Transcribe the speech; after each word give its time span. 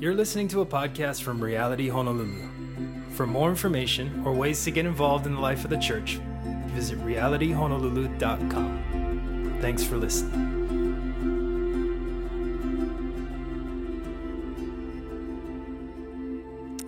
You're 0.00 0.14
listening 0.14 0.48
to 0.48 0.62
a 0.62 0.66
podcast 0.66 1.20
from 1.20 1.44
Reality 1.44 1.90
Honolulu. 1.90 2.48
For 3.10 3.26
more 3.26 3.50
information 3.50 4.22
or 4.24 4.32
ways 4.32 4.64
to 4.64 4.70
get 4.70 4.86
involved 4.86 5.26
in 5.26 5.34
the 5.34 5.40
life 5.40 5.62
of 5.62 5.68
the 5.68 5.76
church, 5.76 6.18
visit 6.68 6.98
realityhonolulu.com. 7.00 9.58
Thanks 9.60 9.84
for 9.84 9.98
listening. 9.98 10.56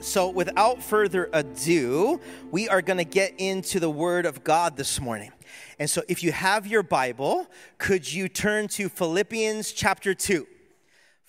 So, 0.01 0.31
without 0.31 0.83
further 0.83 1.29
ado, 1.35 2.19
we 2.51 2.67
are 2.71 2.81
going 2.81 2.97
to 2.97 3.05
get 3.05 3.35
into 3.37 3.79
the 3.79 3.91
Word 3.91 4.25
of 4.25 4.43
God 4.43 4.79
this 4.79 4.99
morning. 4.99 5.33
And 5.79 5.91
so, 5.91 6.03
if 6.09 6.23
you 6.23 6.33
have 6.33 6.67
your 6.67 6.83
Bible, 6.83 7.47
could 7.77 8.11
you 8.11 8.31
turn 8.31 8.69
to 8.69 8.89
Philippians 8.89 9.73
chapter 9.73 10.15
2? 10.15 10.47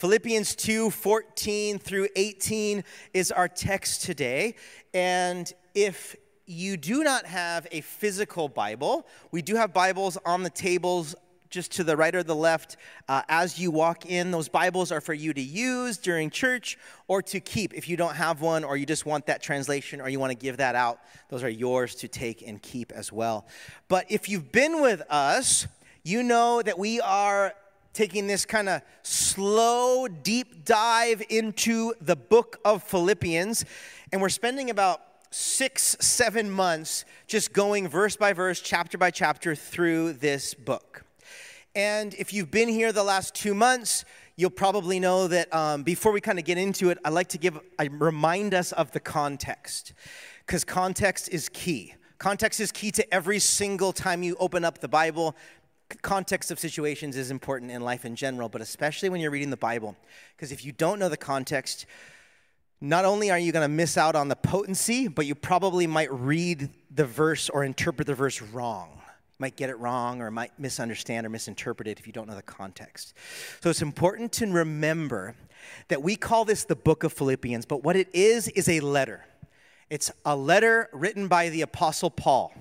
Philippians 0.03 0.55
2 0.55 0.89
14 0.89 1.79
through 1.79 2.09
18 2.17 2.83
is 3.13 3.31
our 3.31 3.47
text 3.47 4.01
today. 4.01 4.55
And 4.93 5.49
if 5.73 6.17
you 6.45 6.75
do 6.75 7.05
not 7.05 7.25
have 7.25 7.67
a 7.71 7.79
physical 7.79 8.49
Bible, 8.49 9.07
we 9.31 9.41
do 9.41 9.55
have 9.55 9.73
Bibles 9.73 10.17
on 10.25 10.43
the 10.43 10.49
tables 10.49 11.15
just 11.49 11.71
to 11.75 11.85
the 11.85 11.95
right 11.95 12.13
or 12.13 12.21
the 12.21 12.35
left 12.35 12.75
uh, 13.07 13.21
as 13.29 13.57
you 13.57 13.71
walk 13.71 14.05
in. 14.05 14.29
Those 14.31 14.49
Bibles 14.49 14.91
are 14.91 14.99
for 14.99 15.13
you 15.13 15.33
to 15.33 15.41
use 15.41 15.97
during 15.97 16.29
church 16.29 16.77
or 17.07 17.21
to 17.21 17.39
keep 17.39 17.73
if 17.73 17.87
you 17.87 17.95
don't 17.95 18.15
have 18.15 18.41
one 18.41 18.65
or 18.65 18.75
you 18.75 18.85
just 18.85 19.05
want 19.05 19.27
that 19.27 19.41
translation 19.41 20.01
or 20.01 20.09
you 20.09 20.19
want 20.19 20.31
to 20.31 20.37
give 20.37 20.57
that 20.57 20.75
out. 20.75 20.99
Those 21.29 21.43
are 21.43 21.49
yours 21.49 21.95
to 21.95 22.09
take 22.09 22.45
and 22.45 22.61
keep 22.61 22.91
as 22.91 23.13
well. 23.13 23.47
But 23.87 24.07
if 24.09 24.27
you've 24.27 24.51
been 24.51 24.81
with 24.81 25.01
us, 25.09 25.65
you 26.03 26.23
know 26.23 26.61
that 26.61 26.77
we 26.77 26.99
are 26.99 27.53
taking 27.93 28.27
this 28.27 28.45
kind 28.45 28.67
of 28.67 28.81
slow, 29.03 30.07
deep 30.07 30.65
dive 30.65 31.23
into 31.29 31.93
the 32.01 32.15
book 32.15 32.59
of 32.65 32.83
Philippians. 32.83 33.65
And 34.11 34.21
we're 34.21 34.29
spending 34.29 34.69
about 34.69 35.01
six, 35.29 35.95
seven 35.99 36.49
months 36.49 37.05
just 37.27 37.53
going 37.53 37.87
verse 37.87 38.15
by 38.15 38.33
verse, 38.33 38.61
chapter 38.61 38.97
by 38.97 39.11
chapter 39.11 39.55
through 39.55 40.13
this 40.13 40.53
book. 40.53 41.05
And 41.75 42.13
if 42.15 42.33
you've 42.33 42.51
been 42.51 42.69
here 42.69 42.91
the 42.91 43.03
last 43.03 43.33
two 43.33 43.55
months, 43.55 44.05
you'll 44.35 44.51
probably 44.51 44.99
know 44.99 45.27
that 45.27 45.53
um, 45.53 45.83
before 45.83 46.11
we 46.11 46.21
kind 46.21 46.37
of 46.37 46.45
get 46.45 46.57
into 46.57 46.89
it, 46.89 46.97
I 47.03 47.09
like 47.09 47.29
to 47.29 47.37
give, 47.37 47.59
I 47.79 47.89
remind 47.91 48.53
us 48.53 48.71
of 48.71 48.91
the 48.91 48.99
context, 48.99 49.93
because 50.45 50.63
context 50.63 51.29
is 51.29 51.49
key. 51.49 51.95
Context 52.19 52.59
is 52.59 52.71
key 52.71 52.91
to 52.91 53.13
every 53.13 53.39
single 53.39 53.91
time 53.91 54.23
you 54.23 54.35
open 54.39 54.63
up 54.63 54.79
the 54.79 54.87
Bible. 54.87 55.35
Context 56.01 56.51
of 56.51 56.59
situations 56.59 57.15
is 57.15 57.31
important 57.31 57.71
in 57.71 57.81
life 57.81 58.05
in 58.05 58.15
general, 58.15 58.49
but 58.49 58.61
especially 58.61 59.09
when 59.09 59.21
you're 59.21 59.31
reading 59.31 59.49
the 59.49 59.57
Bible. 59.57 59.95
Because 60.35 60.51
if 60.51 60.65
you 60.65 60.71
don't 60.71 60.99
know 60.99 61.09
the 61.09 61.17
context, 61.17 61.85
not 62.81 63.05
only 63.05 63.31
are 63.31 63.39
you 63.39 63.51
going 63.51 63.63
to 63.63 63.73
miss 63.73 63.97
out 63.97 64.15
on 64.15 64.27
the 64.27 64.35
potency, 64.35 65.07
but 65.07 65.25
you 65.25 65.35
probably 65.35 65.87
might 65.87 66.11
read 66.11 66.69
the 66.93 67.05
verse 67.05 67.49
or 67.49 67.63
interpret 67.63 68.07
the 68.07 68.15
verse 68.15 68.41
wrong 68.41 69.01
might 69.43 69.57
get 69.57 69.69
it 69.69 69.77
wrong 69.77 70.21
or 70.21 70.31
might 70.31 70.57
misunderstand 70.57 71.25
or 71.25 71.29
misinterpret 71.29 71.85
it 71.85 71.99
if 71.99 72.07
you 72.07 72.13
don't 72.13 72.29
know 72.29 72.35
the 72.35 72.41
context. 72.41 73.13
So 73.61 73.69
it's 73.69 73.81
important 73.81 74.31
to 74.33 74.47
remember 74.47 75.35
that 75.89 76.01
we 76.01 76.15
call 76.15 76.45
this 76.45 76.63
the 76.63 76.77
book 76.77 77.03
of 77.03 77.11
Philippians, 77.11 77.65
but 77.65 77.83
what 77.83 77.97
it 77.97 78.07
is 78.13 78.47
is 78.47 78.69
a 78.69 78.79
letter. 78.79 79.25
It's 79.89 80.11
a 80.23 80.35
letter 80.35 80.89
written 80.93 81.27
by 81.27 81.49
the 81.49 81.61
Apostle 81.61 82.09
Paul. 82.09 82.53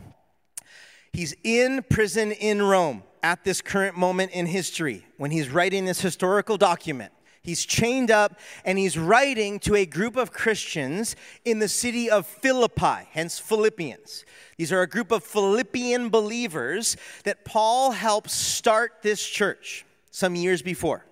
He's 1.13 1.37
in 1.45 1.85
prison 1.89 2.33
in 2.33 2.61
Rome 2.63 3.05
at 3.23 3.45
this 3.45 3.61
current 3.61 3.97
moment 3.97 4.33
in 4.33 4.47
history 4.47 5.07
when 5.17 5.31
he's 5.31 5.49
writing 5.49 5.85
this 5.85 6.01
historical 6.01 6.57
document. 6.57 7.13
He's 7.43 7.65
chained 7.65 8.11
up 8.11 8.39
and 8.65 8.79
he's 8.79 8.97
writing 8.97 9.59
to 9.61 9.75
a 9.75 9.85
group 9.85 10.17
of 10.17 10.33
Christians 10.33 11.17
in 11.45 11.59
the 11.59 11.69
city 11.69 12.09
of 12.09 12.27
Philippi, 12.27 13.09
hence 13.11 13.39
Philippians. 13.41 14.25
These 14.57 14.73
are 14.73 14.83
a 14.83 14.87
group 14.87 15.11
of 15.11 15.25
Philippian 15.25 16.09
believers 16.09 16.97
that 17.25 17.45
Paul 17.45 17.91
helped 17.91 18.31
start 18.31 19.03
this 19.03 19.27
church 19.27 19.85
some 20.13 20.37
years 20.37 20.63
before. 20.63 21.05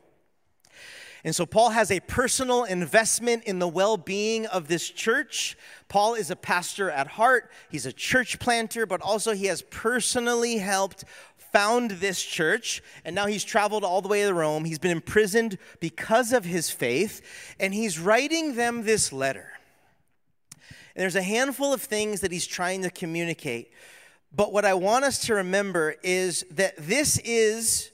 And 1.24 1.36
so 1.36 1.44
Paul 1.44 1.70
has 1.70 1.90
a 1.90 2.00
personal 2.00 2.64
investment 2.64 3.44
in 3.44 3.58
the 3.58 3.68
well 3.68 3.96
being 3.96 4.46
of 4.46 4.68
this 4.68 4.88
church. 4.88 5.56
Paul 5.88 6.14
is 6.14 6.30
a 6.30 6.36
pastor 6.36 6.90
at 6.90 7.08
heart, 7.08 7.50
he's 7.70 7.84
a 7.86 7.92
church 7.92 8.38
planter, 8.38 8.86
but 8.86 9.02
also 9.02 9.32
he 9.32 9.46
has 9.46 9.62
personally 9.62 10.58
helped 10.58 11.04
found 11.52 11.92
this 11.92 12.22
church, 12.22 12.82
and 13.04 13.14
now 13.14 13.26
he's 13.26 13.44
traveled 13.44 13.84
all 13.84 14.02
the 14.02 14.08
way 14.08 14.24
to 14.24 14.32
Rome. 14.34 14.64
He's 14.64 14.78
been 14.78 14.90
imprisoned 14.90 15.58
because 15.80 16.32
of 16.32 16.44
his 16.44 16.70
faith, 16.70 17.54
and 17.58 17.74
he's 17.74 17.98
writing 17.98 18.54
them 18.54 18.84
this 18.84 19.12
letter. 19.12 19.52
And 20.94 21.02
there's 21.02 21.16
a 21.16 21.22
handful 21.22 21.72
of 21.72 21.82
things 21.82 22.20
that 22.20 22.32
he's 22.32 22.46
trying 22.46 22.82
to 22.82 22.90
communicate. 22.90 23.72
But 24.32 24.52
what 24.52 24.64
I 24.64 24.74
want 24.74 25.04
us 25.04 25.18
to 25.26 25.34
remember 25.34 25.94
is 26.02 26.44
that 26.50 26.74
this 26.76 27.18
is 27.24 27.90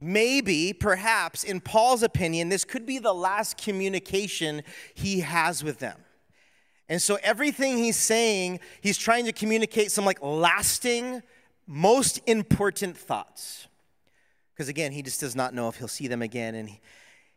maybe, 0.00 0.72
perhaps, 0.72 1.44
in 1.44 1.60
Paul's 1.60 2.02
opinion, 2.02 2.48
this 2.48 2.64
could 2.64 2.86
be 2.86 2.98
the 2.98 3.12
last 3.12 3.56
communication 3.58 4.62
he 4.94 5.20
has 5.20 5.62
with 5.62 5.78
them. 5.78 5.98
And 6.88 7.00
so 7.00 7.18
everything 7.22 7.78
he's 7.78 7.96
saying, 7.96 8.60
he's 8.80 8.98
trying 8.98 9.24
to 9.26 9.32
communicate 9.32 9.92
some 9.92 10.04
like 10.04 10.20
lasting, 10.22 11.22
most 11.70 12.20
important 12.26 12.96
thoughts. 12.96 13.68
Because 14.52 14.68
again, 14.68 14.90
he 14.90 15.02
just 15.02 15.20
does 15.20 15.36
not 15.36 15.54
know 15.54 15.68
if 15.68 15.76
he'll 15.76 15.88
see 15.88 16.08
them 16.08 16.20
again. 16.20 16.56
And 16.56 16.68
he, 16.68 16.80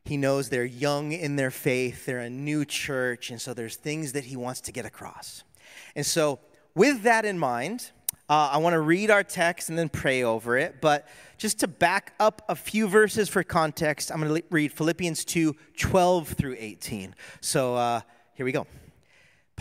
he 0.05 0.17
knows 0.17 0.49
they're 0.49 0.65
young 0.65 1.11
in 1.11 1.35
their 1.35 1.51
faith, 1.51 2.05
they're 2.05 2.19
a 2.19 2.29
new 2.29 2.65
church, 2.65 3.29
and 3.29 3.39
so 3.39 3.53
there's 3.53 3.75
things 3.75 4.11
that 4.13 4.25
he 4.25 4.35
wants 4.35 4.59
to 4.61 4.71
get 4.71 4.85
across. 4.85 5.43
And 5.95 6.05
so, 6.05 6.39
with 6.75 7.03
that 7.03 7.23
in 7.23 7.37
mind, 7.37 7.91
uh, 8.27 8.49
I 8.51 8.57
want 8.57 8.73
to 8.73 8.79
read 8.79 9.11
our 9.11 9.23
text 9.23 9.69
and 9.69 9.77
then 9.77 9.87
pray 9.87 10.23
over 10.23 10.57
it. 10.57 10.81
But 10.81 11.07
just 11.37 11.59
to 11.59 11.67
back 11.67 12.13
up 12.19 12.41
a 12.49 12.55
few 12.55 12.87
verses 12.87 13.29
for 13.29 13.43
context, 13.43 14.11
I'm 14.11 14.19
going 14.19 14.33
to 14.33 14.43
read 14.49 14.73
Philippians 14.73 15.23
2 15.25 15.55
12 15.77 16.27
through 16.29 16.55
18. 16.57 17.13
So 17.41 17.75
uh, 17.75 18.01
here 18.33 18.45
we 18.45 18.51
go. 18.51 18.65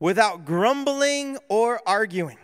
without 0.00 0.44
grumbling 0.44 1.38
or 1.48 1.80
arguing 1.86 2.38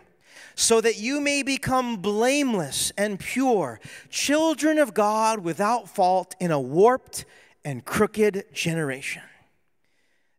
so 0.54 0.80
that 0.80 0.98
you 0.98 1.20
may 1.20 1.42
become 1.42 1.96
blameless 1.96 2.90
and 2.96 3.18
pure, 3.18 3.78
children 4.08 4.78
of 4.78 4.94
God 4.94 5.40
without 5.40 5.88
fault 5.88 6.34
in 6.40 6.50
a 6.50 6.60
warped 6.60 7.24
and 7.64 7.84
crooked 7.84 8.44
generation. 8.52 9.22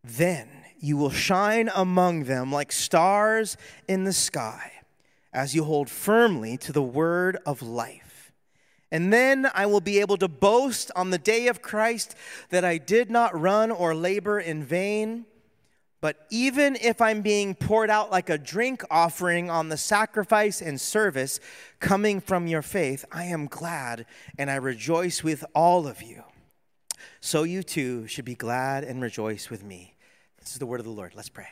Then 0.04 0.50
you 0.80 0.98
will 0.98 1.12
shine 1.12 1.70
among 1.74 2.24
them 2.24 2.52
like 2.52 2.72
stars 2.72 3.58
in 3.88 4.06
the 4.06 4.14
sky 4.14 4.72
as 5.34 5.54
you 5.54 5.64
hold 5.64 5.90
firmly 5.90 6.58
to 6.58 6.72
the 6.72 6.82
word 6.82 7.38
of 7.46 7.62
life. 7.62 8.32
And 8.92 9.12
then 9.12 9.48
I 9.54 9.66
will 9.66 9.82
be 9.82 10.00
able 10.00 10.18
to 10.18 10.28
boast 10.28 10.92
on 10.96 11.10
the 11.10 11.18
day 11.18 11.48
of 11.48 11.62
Christ 11.62 12.16
that 12.50 12.64
I 12.64 12.78
did 12.78 13.12
not 13.12 13.40
run 13.40 13.70
or 13.70 13.94
labor 13.94 14.40
in 14.40 14.64
vain. 14.64 15.26
But 16.00 16.28
even 16.30 16.76
if 16.76 17.02
I'm 17.02 17.22
being 17.22 17.56
poured 17.56 17.90
out 17.90 18.12
like 18.12 18.30
a 18.30 18.38
drink 18.38 18.84
offering 18.92 19.50
on 19.50 19.70
the 19.70 19.78
sacrifice 19.78 20.62
and 20.62 20.80
service 20.80 21.40
coming 21.80 22.22
from 22.22 22.46
your 22.46 22.62
faith, 22.62 23.04
I 23.12 23.26
am 23.26 23.48
glad 23.48 24.06
and 24.38 24.52
I 24.52 24.56
rejoice 24.56 25.24
with 25.24 25.44
all 25.56 25.88
of 25.88 26.04
you. 26.04 26.24
So 27.20 27.44
you 27.44 27.64
too 27.64 28.06
should 28.06 28.26
be 28.26 28.36
glad 28.36 28.84
and 28.84 29.02
rejoice 29.02 29.50
with 29.50 29.64
me. 29.64 29.96
This 30.40 30.52
is 30.52 30.60
the 30.60 30.68
word 30.68 30.80
of 30.80 30.86
the 30.86 30.92
Lord. 30.92 31.14
Let's 31.16 31.30
pray. 31.30 31.48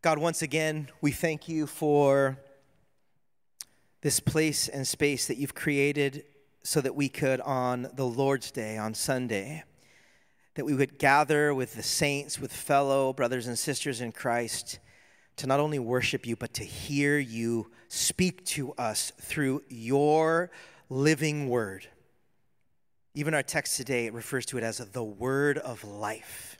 God, 0.00 0.18
once 0.18 0.42
again, 0.42 0.90
we 1.00 1.10
thank 1.10 1.48
you 1.48 1.66
for 1.66 2.38
this 4.02 4.20
place 4.20 4.68
and 4.68 4.86
space 4.86 5.26
that 5.26 5.38
you've 5.38 5.54
created 5.54 6.24
so 6.62 6.80
that 6.80 6.94
we 6.94 7.08
could, 7.08 7.40
on 7.40 7.88
the 7.94 8.06
Lord's 8.06 8.50
Day, 8.50 8.76
on 8.76 8.94
Sunday, 8.94 9.64
that 10.54 10.64
we 10.64 10.74
would 10.74 10.98
gather 10.98 11.52
with 11.52 11.74
the 11.74 11.82
saints, 11.82 12.38
with 12.38 12.52
fellow 12.52 13.12
brothers 13.12 13.46
and 13.46 13.58
sisters 13.58 14.00
in 14.00 14.12
Christ, 14.12 14.78
to 15.36 15.46
not 15.46 15.60
only 15.60 15.78
worship 15.78 16.26
you, 16.26 16.36
but 16.36 16.54
to 16.54 16.64
hear 16.64 17.18
you 17.18 17.70
speak 17.88 18.44
to 18.46 18.72
us 18.74 19.12
through 19.20 19.62
your 19.68 20.50
living 20.88 21.48
word. 21.48 21.88
Even 23.14 23.34
our 23.34 23.42
text 23.42 23.76
today 23.76 24.10
refers 24.10 24.46
to 24.46 24.58
it 24.58 24.64
as 24.64 24.78
the 24.78 25.04
word 25.04 25.58
of 25.58 25.84
life. 25.84 26.53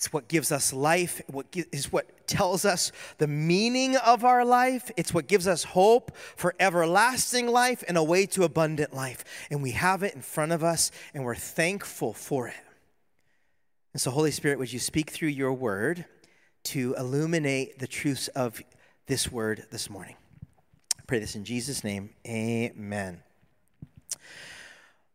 It's 0.00 0.14
what 0.14 0.28
gives 0.28 0.50
us 0.50 0.72
life, 0.72 1.20
what 1.26 1.54
is 1.72 1.92
what 1.92 2.26
tells 2.26 2.64
us 2.64 2.90
the 3.18 3.26
meaning 3.26 3.96
of 3.96 4.24
our 4.24 4.46
life. 4.46 4.90
It's 4.96 5.12
what 5.12 5.26
gives 5.26 5.46
us 5.46 5.62
hope 5.62 6.16
for 6.36 6.54
everlasting 6.58 7.46
life 7.46 7.84
and 7.86 7.98
a 7.98 8.02
way 8.02 8.24
to 8.28 8.44
abundant 8.44 8.94
life. 8.94 9.22
And 9.50 9.62
we 9.62 9.72
have 9.72 10.02
it 10.02 10.14
in 10.14 10.22
front 10.22 10.52
of 10.52 10.64
us 10.64 10.90
and 11.12 11.22
we're 11.22 11.34
thankful 11.34 12.14
for 12.14 12.48
it. 12.48 12.54
And 13.92 14.00
so, 14.00 14.10
Holy 14.10 14.30
Spirit, 14.30 14.58
would 14.58 14.72
you 14.72 14.78
speak 14.78 15.10
through 15.10 15.28
your 15.28 15.52
word 15.52 16.06
to 16.64 16.94
illuminate 16.96 17.78
the 17.78 17.86
truths 17.86 18.28
of 18.28 18.62
this 19.04 19.30
word 19.30 19.66
this 19.70 19.90
morning? 19.90 20.16
I 20.98 21.02
pray 21.06 21.18
this 21.18 21.36
in 21.36 21.44
Jesus' 21.44 21.84
name. 21.84 22.08
Amen. 22.26 23.22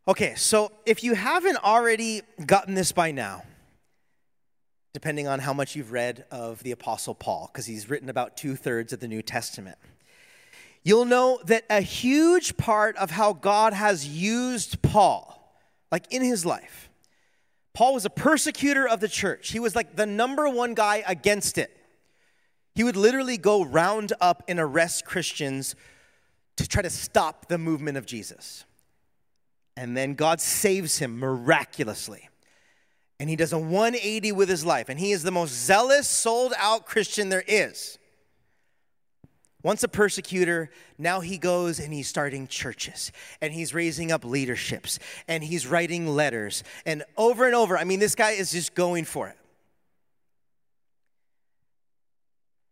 Okay, 0.08 0.36
so 0.36 0.72
if 0.86 1.04
you 1.04 1.16
haven't 1.16 1.58
already 1.64 2.22
gotten 2.46 2.76
this 2.76 2.92
by 2.92 3.10
now, 3.10 3.42
depending 4.96 5.28
on 5.28 5.40
how 5.40 5.52
much 5.52 5.76
you've 5.76 5.92
read 5.92 6.24
of 6.32 6.64
the 6.64 6.72
Apostle 6.72 7.14
Paul, 7.14 7.50
because 7.52 7.66
he's 7.66 7.90
written 7.90 8.08
about 8.08 8.38
two 8.38 8.56
thirds 8.56 8.94
of 8.94 9.02
the 9.02 9.10
New 9.10 9.22
Testament, 9.22 9.78
you'll 10.84 11.04
know 11.04 11.38
that 11.48 11.66
a 11.70 11.82
huge 11.82 12.56
part 12.56 12.96
of 12.96 13.12
how 13.12 13.34
God 13.34 13.74
has 13.74 14.08
used 14.08 14.82
Paul, 14.82 15.54
like 15.92 16.06
in 16.12 16.24
his 16.24 16.46
life, 16.46 16.90
Paul 17.74 17.94
was 17.94 18.06
a 18.06 18.10
persecutor 18.10 18.88
of 18.88 19.02
the 19.02 19.10
church. 19.10 19.52
He 19.52 19.60
was 19.60 19.76
like 19.76 19.98
the 19.98 20.06
number 20.06 20.48
one 20.48 20.76
guy 20.76 21.04
against 21.06 21.58
it. 21.58 21.76
He 22.74 22.86
would 22.86 22.96
literally 22.96 23.38
go 23.38 23.66
round 23.66 24.14
up 24.22 24.44
and 24.48 24.62
arrest 24.62 25.04
Christians 25.04 25.76
to 26.56 26.66
try 26.66 26.82
to 26.82 26.90
stop 26.90 27.50
the 27.50 27.58
movement 27.58 27.98
of 27.98 28.06
Jesus. 28.06 28.64
And 29.76 29.98
then 29.98 30.14
God 30.14 30.40
saves 30.40 31.00
him 31.00 31.20
miraculously. 31.20 32.30
And 33.20 33.30
he 33.30 33.36
does 33.36 33.54
a 33.54 33.58
180 33.58 34.32
with 34.34 34.50
his 34.50 34.66
life. 34.66 34.90
And 34.90 35.00
he 35.00 35.12
is 35.12 35.24
the 35.24 35.32
most 35.32 35.54
zealous, 35.54 36.08
sold 36.08 36.54
out 36.58 36.86
Christian 36.86 37.30
there 37.30 37.44
is. 37.48 37.98
Once 39.64 39.84
a 39.84 39.88
persecutor, 39.88 40.70
now 41.00 41.22
he 41.22 41.40
goes 41.40 41.80
and 41.80 41.92
he's 41.92 42.08
starting 42.08 42.48
churches 42.48 43.12
and 43.42 43.52
he's 43.52 43.74
raising 43.74 44.12
up 44.12 44.24
leaderships 44.24 45.00
and 45.28 45.44
he's 45.44 45.66
writing 45.66 46.08
letters. 46.08 46.64
And 46.86 47.04
over 47.18 47.48
and 47.48 47.56
over, 47.56 47.76
I 47.76 47.84
mean, 47.84 48.00
this 48.00 48.14
guy 48.14 48.32
is 48.32 48.52
just 48.52 48.76
going 48.76 49.06
for 49.06 49.28
it. 49.28 49.38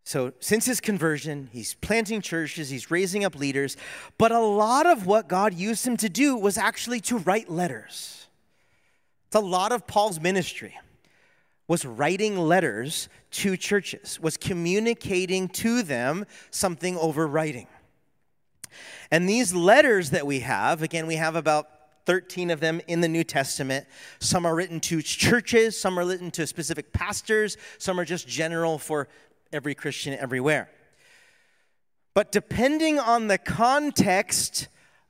So, 0.06 0.34
since 0.39 0.66
his 0.66 0.80
conversion, 0.80 1.50
he's 1.51 1.74
planting 1.74 2.22
churches, 2.22 2.69
he's 2.69 2.92
raising 2.92 3.25
up 3.25 3.36
leaders, 3.36 3.75
but 4.19 4.31
a 4.31 4.39
lot 4.39 4.86
of 4.86 5.07
what 5.07 5.28
God 5.28 5.56
used 5.56 5.88
him 5.88 5.98
to 5.98 6.10
do 6.10 6.36
was 6.36 6.60
actually 6.60 7.00
to 7.01 7.18
write 7.18 7.50
letters. 7.50 8.28
It's 9.34 9.42
a 9.42 9.44
lot 9.44 9.72
of 9.72 9.88
Paul's 9.88 10.20
ministry 10.20 10.78
was 11.68 11.86
writing 11.86 12.38
letters 12.38 13.10
to 13.32 13.58
churches, 13.58 14.20
was 14.20 14.38
communicating 14.38 15.48
to 15.48 15.82
them 15.82 16.28
something 16.52 16.96
over 17.00 17.26
writing. 17.26 17.66
And 19.10 19.28
these 19.28 19.52
letters 19.52 20.12
that 20.12 20.28
we 20.28 20.42
have, 20.42 20.84
again, 20.84 21.08
we 21.08 21.16
have 21.16 21.36
about 21.36 21.68
13 22.06 22.52
of 22.52 22.60
them 22.60 22.80
in 22.86 23.02
the 23.02 23.08
New 23.08 23.24
Testament. 23.24 23.88
Some 24.20 24.46
are 24.46 24.54
written 24.54 24.80
to 24.82 25.02
churches, 25.02 25.82
some 25.82 25.98
are 25.98 26.06
written 26.06 26.30
to 26.30 26.46
specific 26.46 26.94
pastors, 26.94 27.58
some 27.80 28.00
are 28.00 28.06
just 28.06 28.28
general 28.28 28.78
for 28.78 29.08
every 29.52 29.74
Christian 29.74 30.14
everywhere. 30.14 30.70
But 32.14 32.32
depending 32.32 33.00
on 33.00 33.30
the 33.30 33.40
context 33.40 34.68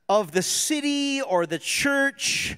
of 0.08 0.32
the 0.32 0.40
city 0.40 1.20
or 1.20 1.44
the 1.44 1.58
church 1.58 2.56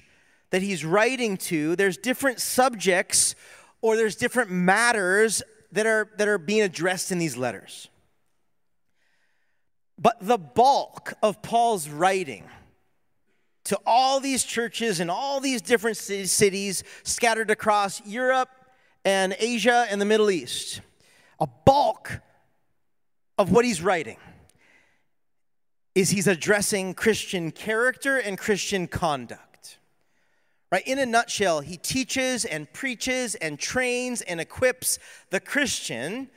that 0.51 0.61
he's 0.61 0.85
writing 0.85 1.37
to, 1.37 1.75
there's 1.75 1.97
different 1.97 2.39
subjects 2.39 3.35
or 3.81 3.95
there's 3.95 4.15
different 4.15 4.49
matters 4.49 5.43
that 5.71 5.85
are, 5.85 6.09
that 6.17 6.27
are 6.27 6.37
being 6.37 6.61
addressed 6.61 7.11
in 7.11 7.19
these 7.19 7.37
letters. 7.37 7.89
But 9.99 10.17
the 10.21 10.37
bulk 10.37 11.13
of 11.21 11.41
Paul's 11.41 11.89
writing 11.89 12.43
to 13.65 13.77
all 13.85 14.19
these 14.19 14.43
churches 14.43 14.99
in 14.99 15.09
all 15.09 15.39
these 15.39 15.61
different 15.61 15.97
cities 15.97 16.83
scattered 17.03 17.51
across 17.51 18.05
Europe 18.05 18.49
and 19.03 19.35
Asia 19.39 19.85
and 19.89 19.99
the 19.99 20.05
Middle 20.05 20.31
East 20.31 20.81
a 21.39 21.47
bulk 21.65 22.19
of 23.37 23.51
what 23.51 23.65
he's 23.65 23.81
writing 23.81 24.17
is 25.93 26.09
he's 26.09 26.27
addressing 26.27 26.93
Christian 26.93 27.51
character 27.51 28.17
and 28.17 28.37
Christian 28.37 28.87
conduct. 28.87 29.46
Right? 30.71 30.85
In 30.85 30.99
a 30.99 31.05
nutshell, 31.05 31.61
he 31.61 31.77
teaches 31.77 32.43
and 32.43 32.71
preaches 32.73 33.35
and 33.35 33.57
trains 33.57 34.21
and 34.21 34.41
equips 34.41 34.99
the 35.29 35.39
Christian 35.39 36.29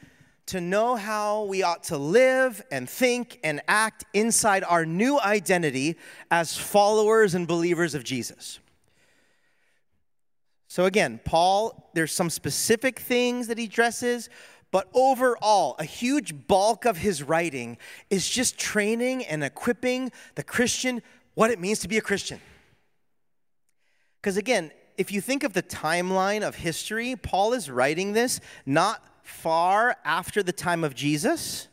to 0.46 0.60
know 0.60 0.96
how 0.96 1.44
we 1.44 1.62
ought 1.62 1.84
to 1.84 1.96
live 1.96 2.62
and 2.70 2.88
think 2.88 3.40
and 3.42 3.60
act 3.68 4.04
inside 4.14 4.64
our 4.64 4.86
new 4.86 5.20
identity 5.20 5.96
as 6.30 6.56
followers 6.56 7.34
and 7.34 7.46
believers 7.46 7.94
of 7.94 8.04
Jesus. 8.04 8.60
So, 10.68 10.84
again, 10.84 11.20
Paul, 11.24 11.90
there's 11.94 12.12
some 12.12 12.30
specific 12.30 13.00
things 13.00 13.48
that 13.48 13.58
he 13.58 13.64
addresses, 13.64 14.28
but 14.70 14.88
overall, 14.94 15.74
a 15.80 15.84
huge 15.84 16.46
bulk 16.46 16.84
of 16.84 16.96
his 16.96 17.24
writing 17.24 17.76
is 18.08 18.28
just 18.28 18.58
training 18.58 19.24
and 19.24 19.42
equipping 19.42 20.12
the 20.36 20.44
Christian 20.44 21.02
what 21.34 21.50
it 21.50 21.58
means 21.58 21.80
to 21.80 21.88
be 21.88 21.98
a 21.98 22.00
Christian. 22.00 22.40
Because 24.20 24.36
again, 24.36 24.70
if 24.96 25.10
you 25.10 25.20
think 25.20 25.44
of 25.44 25.54
the 25.54 25.62
timeline 25.62 26.46
of 26.46 26.56
history, 26.56 27.16
Paul 27.16 27.54
is 27.54 27.70
writing 27.70 28.12
this 28.12 28.40
not 28.66 29.02
far 29.22 29.96
after 30.04 30.42
the 30.42 30.52
time 30.52 30.84
of 30.84 30.94
Jesus. 30.94 31.68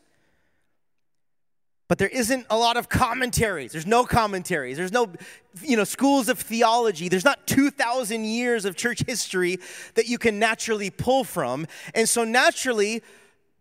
But 1.88 1.98
there 1.98 2.10
isn't 2.10 2.46
a 2.50 2.58
lot 2.58 2.76
of 2.76 2.90
commentaries. 2.90 3.72
There's 3.72 3.86
no 3.86 4.04
commentaries. 4.04 4.76
There's 4.76 4.92
no, 4.92 5.14
you 5.62 5.78
know, 5.78 5.86
schools 5.86 6.28
of 6.28 6.40
theology. 6.40 7.08
There's 7.08 7.24
not 7.24 7.48
2,000 7.48 8.26
years 8.26 8.66
of 8.66 8.76
church 8.76 9.04
history 9.06 9.60
that 9.96 10.08
you 10.08 10.18
can 10.18 10.38
naturally 10.38 10.90
pull 10.90 11.24
from. 11.24 11.66
And 11.96 12.08
so 12.08 12.26
naturally, 12.26 13.04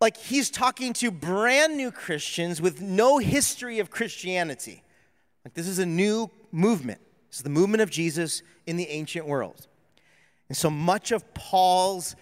like 0.01 0.17
he's 0.17 0.51
talking 0.51 0.93
to 0.95 1.11
brand 1.11 1.77
new 1.77 1.93
Christians 1.93 2.61
with 2.61 2.81
no 2.81 3.19
history 3.19 3.79
of 3.79 3.91
Christianity. 3.91 4.83
Like 5.45 5.55
this 5.55 5.69
is 5.69 5.79
a 5.79 5.87
new 5.87 6.31
movement. 6.51 7.01
Is 7.33 7.43
the 7.43 7.51
movement 7.51 7.83
of 7.83 7.91
Jesus 7.91 8.43
in 8.67 8.77
the 8.77 8.89
ancient 8.89 9.27
world. 9.27 9.67
And 10.49 10.57
so 10.57 10.71
much 10.71 11.11
of 11.13 11.35
Paul's 11.35 12.17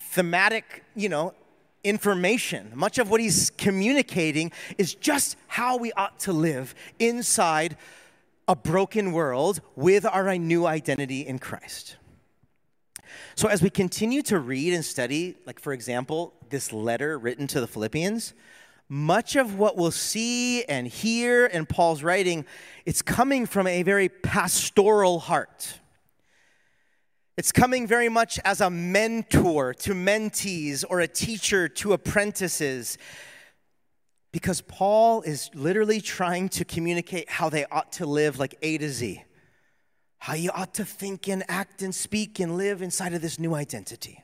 thematic, 0.00 0.84
you 0.94 1.08
know, 1.08 1.34
information. 1.84 2.72
Much 2.74 2.98
of 2.98 3.10
what 3.10 3.20
he's 3.20 3.50
communicating 3.50 4.52
is 4.76 4.94
just 4.94 5.36
how 5.46 5.76
we 5.76 5.92
ought 5.92 6.18
to 6.20 6.32
live 6.32 6.74
inside 6.98 7.76
a 8.48 8.56
broken 8.56 9.12
world 9.12 9.60
with 9.74 10.04
our 10.04 10.36
new 10.36 10.66
identity 10.66 11.20
in 11.20 11.38
Christ. 11.38 11.96
So, 13.34 13.48
as 13.48 13.62
we 13.62 13.70
continue 13.70 14.22
to 14.22 14.38
read 14.38 14.72
and 14.72 14.84
study, 14.84 15.36
like 15.46 15.60
for 15.60 15.72
example, 15.72 16.34
this 16.50 16.72
letter 16.72 17.18
written 17.18 17.46
to 17.48 17.60
the 17.60 17.66
Philippians, 17.66 18.34
much 18.88 19.34
of 19.36 19.58
what 19.58 19.76
we'll 19.76 19.90
see 19.90 20.64
and 20.64 20.86
hear 20.86 21.46
in 21.46 21.66
Paul's 21.66 22.02
writing, 22.02 22.44
it's 22.84 23.02
coming 23.02 23.46
from 23.46 23.66
a 23.66 23.82
very 23.82 24.08
pastoral 24.08 25.18
heart. 25.18 25.80
It's 27.36 27.52
coming 27.52 27.86
very 27.86 28.08
much 28.08 28.38
as 28.44 28.60
a 28.60 28.70
mentor 28.70 29.74
to 29.74 29.92
mentees 29.92 30.84
or 30.88 31.00
a 31.00 31.08
teacher 31.08 31.68
to 31.68 31.92
apprentices. 31.92 32.96
Because 34.32 34.60
Paul 34.60 35.22
is 35.22 35.50
literally 35.54 36.00
trying 36.00 36.48
to 36.50 36.64
communicate 36.64 37.28
how 37.28 37.50
they 37.50 37.66
ought 37.66 37.92
to 37.92 38.06
live, 38.06 38.38
like 38.38 38.54
A 38.62 38.78
to 38.78 38.88
Z. 38.88 39.22
How 40.18 40.34
you 40.34 40.50
ought 40.54 40.74
to 40.74 40.84
think 40.84 41.28
and 41.28 41.44
act 41.48 41.82
and 41.82 41.94
speak 41.94 42.40
and 42.40 42.56
live 42.56 42.80
inside 42.80 43.12
of 43.12 43.20
this 43.20 43.38
new 43.38 43.54
identity. 43.54 44.22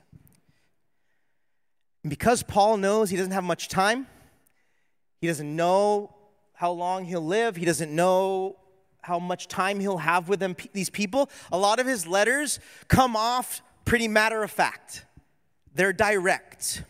And 2.03 2.09
because 2.09 2.43
Paul 2.43 2.77
knows 2.77 3.09
he 3.09 3.17
doesn't 3.17 3.31
have 3.31 3.43
much 3.43 3.69
time, 3.69 4.07
he 5.23 5.27
doesn't 5.27 5.55
know 5.55 6.13
how 6.51 6.73
long 6.73 7.05
he'll 7.05 7.25
live, 7.25 7.55
he 7.55 7.63
doesn't 7.63 7.95
know 7.95 8.57
how 8.99 9.19
much 9.19 9.47
time 9.47 9.79
he'll 9.79 9.99
have 9.99 10.27
with 10.27 10.41
them, 10.41 10.53
these 10.73 10.89
people, 10.89 11.29
a 11.49 11.57
lot 11.57 11.79
of 11.79 11.87
his 11.87 12.05
letters 12.05 12.59
come 12.89 13.15
off 13.15 13.61
pretty 13.85 14.09
matter 14.09 14.43
of 14.43 14.51
fact. 14.51 15.05
They're 15.73 15.93
direct 15.93 16.83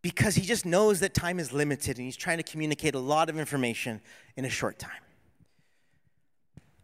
because 0.00 0.36
he 0.36 0.42
just 0.42 0.64
knows 0.64 1.00
that 1.00 1.12
time 1.12 1.40
is 1.40 1.52
limited 1.52 1.96
and 1.96 2.04
he's 2.04 2.16
trying 2.16 2.36
to 2.36 2.44
communicate 2.44 2.94
a 2.94 3.00
lot 3.00 3.28
of 3.28 3.36
information 3.36 4.00
in 4.36 4.44
a 4.44 4.48
short 4.48 4.78
time. 4.78 5.02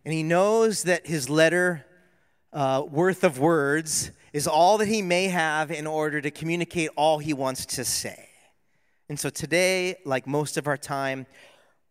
And 0.05 0.13
he 0.13 0.25
knows 0.25 0.83
that 0.83 1.07
his 1.07 1.31
letter 1.31 1.87
uh, 2.53 2.83
worth 2.91 3.23
of 3.23 3.39
words 3.39 4.11
is 4.33 4.49
all 4.49 4.79
that 4.79 4.89
he 4.89 5.01
may 5.01 5.29
have 5.29 5.71
in 5.71 5.87
order 5.87 6.21
to 6.21 6.33
communicate 6.33 6.91
all 6.97 7.21
he 7.21 7.33
wants 7.33 7.65
to 7.67 7.85
say. 7.85 8.31
And 9.13 9.21
so 9.21 9.29
today, 9.29 9.97
like 10.07 10.27
most 10.27 10.57
of 10.57 10.67
our 10.67 10.79
time, 10.79 11.27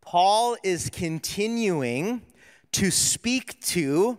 Paul 0.01 0.57
is 0.63 0.89
continuing 0.89 2.23
to 2.71 2.89
speak 2.89 3.61
to 3.65 4.17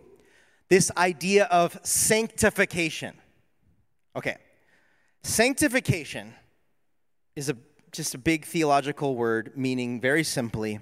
this 0.69 0.89
idea 0.95 1.43
of 1.47 1.77
sanctification. 1.83 3.13
Okay, 4.15 4.37
sanctification 5.21 6.33
is 7.35 7.49
a, 7.49 7.57
just 7.91 8.15
a 8.15 8.17
big 8.17 8.45
theological 8.45 9.17
word 9.17 9.51
meaning 9.57 9.99
very 9.99 10.23
simply 10.23 10.79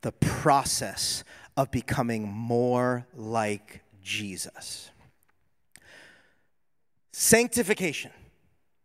the 0.00 0.12
process 0.12 1.22
of 1.54 1.70
becoming 1.70 2.32
more 2.32 3.06
like 3.14 3.82
Jesus. 4.02 4.90
Sanctification, 7.12 8.12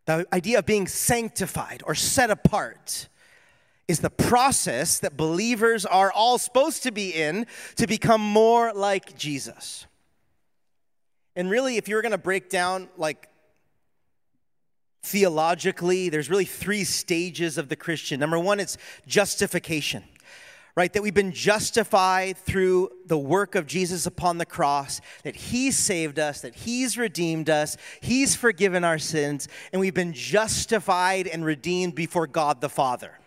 the 0.06 0.26
idea 0.32 0.58
of 0.58 0.66
being 0.66 0.86
sanctified 0.86 1.82
or 1.86 1.94
set 1.94 2.30
apart, 2.30 3.08
is 3.86 4.00
the 4.00 4.10
process 4.10 4.98
that 5.00 5.16
believers 5.16 5.84
are 5.84 6.10
all 6.10 6.38
supposed 6.38 6.82
to 6.82 6.90
be 6.90 7.10
in 7.10 7.46
to 7.76 7.86
become 7.86 8.20
more 8.20 8.72
like 8.72 9.16
Jesus. 9.16 9.86
And 11.36 11.50
really, 11.50 11.76
if 11.76 11.88
you're 11.88 12.02
going 12.02 12.12
to 12.12 12.18
break 12.18 12.48
down 12.48 12.88
like 12.96 13.28
theologically, 15.02 16.08
there's 16.08 16.30
really 16.30 16.46
three 16.46 16.84
stages 16.84 17.58
of 17.58 17.68
the 17.68 17.76
Christian. 17.76 18.18
Number 18.20 18.38
one, 18.38 18.58
it's 18.58 18.78
justification, 19.06 20.02
right? 20.76 20.92
That 20.92 21.02
we've 21.02 21.14
been 21.14 21.32
justified 21.32 22.36
through 22.36 22.90
the 23.06 23.18
work 23.18 23.54
of 23.54 23.66
Jesus 23.66 24.06
upon 24.06 24.38
the 24.38 24.46
cross, 24.46 25.00
that 25.22 25.36
He 25.36 25.70
saved 25.70 26.18
us, 26.18 26.40
that 26.40 26.54
He's 26.54 26.98
redeemed 26.98 27.48
us, 27.48 27.76
He's 28.00 28.34
forgiven 28.34 28.84
our 28.84 28.98
sins, 28.98 29.48
and 29.72 29.80
we've 29.80 29.94
been 29.94 30.12
justified 30.12 31.26
and 31.26 31.44
redeemed 31.44 31.94
before 31.94 32.26
God 32.26 32.60
the 32.60 32.68
Father. 32.68 33.18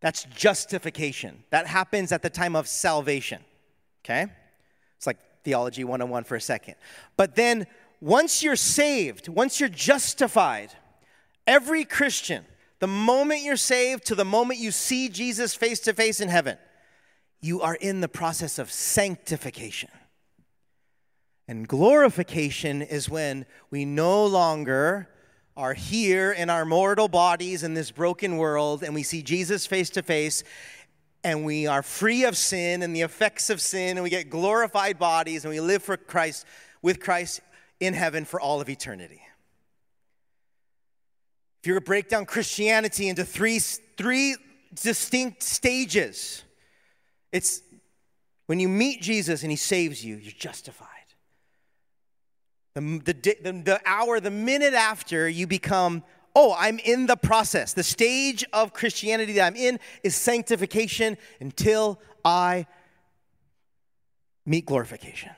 That's 0.00 0.24
justification. 0.24 1.44
That 1.50 1.66
happens 1.66 2.12
at 2.12 2.22
the 2.22 2.30
time 2.30 2.54
of 2.54 2.68
salvation, 2.68 3.42
okay? 4.04 4.26
It's 4.96 5.06
like 5.06 5.18
theology 5.44 5.84
101 5.84 6.24
for 6.24 6.36
a 6.36 6.40
second. 6.40 6.74
But 7.16 7.34
then 7.34 7.66
once 8.00 8.42
you're 8.42 8.54
saved, 8.54 9.28
once 9.28 9.58
you're 9.58 9.68
justified, 9.68 10.70
every 11.46 11.84
Christian, 11.84 12.44
the 12.80 12.86
moment 12.86 13.42
you're 13.42 13.56
saved 13.56 14.06
to 14.06 14.14
the 14.14 14.24
moment 14.24 14.60
you 14.60 14.70
see 14.70 15.08
Jesus 15.08 15.54
face 15.54 15.80
to 15.80 15.94
face 15.94 16.20
in 16.20 16.28
heaven, 16.28 16.58
you 17.40 17.60
are 17.60 17.74
in 17.74 18.00
the 18.00 18.08
process 18.08 18.58
of 18.58 18.70
sanctification. 18.70 19.90
And 21.46 21.66
glorification 21.66 22.82
is 22.82 23.08
when 23.08 23.46
we 23.70 23.84
no 23.84 24.26
longer 24.26 25.08
are 25.56 25.74
here 25.74 26.30
in 26.30 26.50
our 26.50 26.64
mortal 26.64 27.08
bodies 27.08 27.62
in 27.62 27.74
this 27.74 27.90
broken 27.90 28.36
world 28.36 28.82
and 28.84 28.94
we 28.94 29.02
see 29.02 29.22
Jesus 29.22 29.66
face 29.66 29.90
to 29.90 30.02
face 30.02 30.44
and 31.24 31.44
we 31.44 31.66
are 31.66 31.82
free 31.82 32.24
of 32.24 32.36
sin 32.36 32.82
and 32.82 32.94
the 32.94 33.00
effects 33.00 33.50
of 33.50 33.60
sin 33.60 33.96
and 33.96 34.04
we 34.04 34.10
get 34.10 34.30
glorified 34.30 34.98
bodies 35.00 35.44
and 35.44 35.52
we 35.52 35.60
live 35.60 35.82
for 35.82 35.96
Christ 35.96 36.46
with 36.80 37.00
Christ 37.00 37.40
in 37.80 37.94
heaven 37.94 38.24
for 38.24 38.40
all 38.40 38.60
of 38.60 38.68
eternity. 38.68 39.22
If 41.60 41.66
you 41.66 41.74
were 41.74 41.80
to 41.80 41.84
break 41.84 42.08
down 42.08 42.26
Christianity 42.26 43.08
into 43.08 43.24
three, 43.24 43.58
three 43.58 44.36
distinct 44.74 45.42
stages, 45.42 46.44
it's 47.32 47.62
when 48.46 48.60
you 48.60 48.68
meet 48.68 49.02
Jesus 49.02 49.42
and 49.42 49.50
he 49.50 49.56
saves 49.56 50.04
you, 50.04 50.16
you're 50.16 50.32
justified. 50.32 50.88
The, 52.74 52.80
the, 52.80 53.36
the, 53.42 53.52
the 53.64 53.80
hour, 53.84 54.20
the 54.20 54.30
minute 54.30 54.74
after, 54.74 55.28
you 55.28 55.46
become 55.46 56.04
oh, 56.38 56.54
I'm 56.56 56.78
in 56.78 57.06
the 57.06 57.16
process. 57.16 57.72
The 57.72 57.82
stage 57.82 58.44
of 58.52 58.72
Christianity 58.72 59.32
that 59.34 59.46
I'm 59.46 59.56
in 59.56 59.80
is 60.04 60.14
sanctification 60.14 61.16
until 61.40 62.00
I 62.24 62.66
meet 64.46 64.64
glorification. 64.64 65.32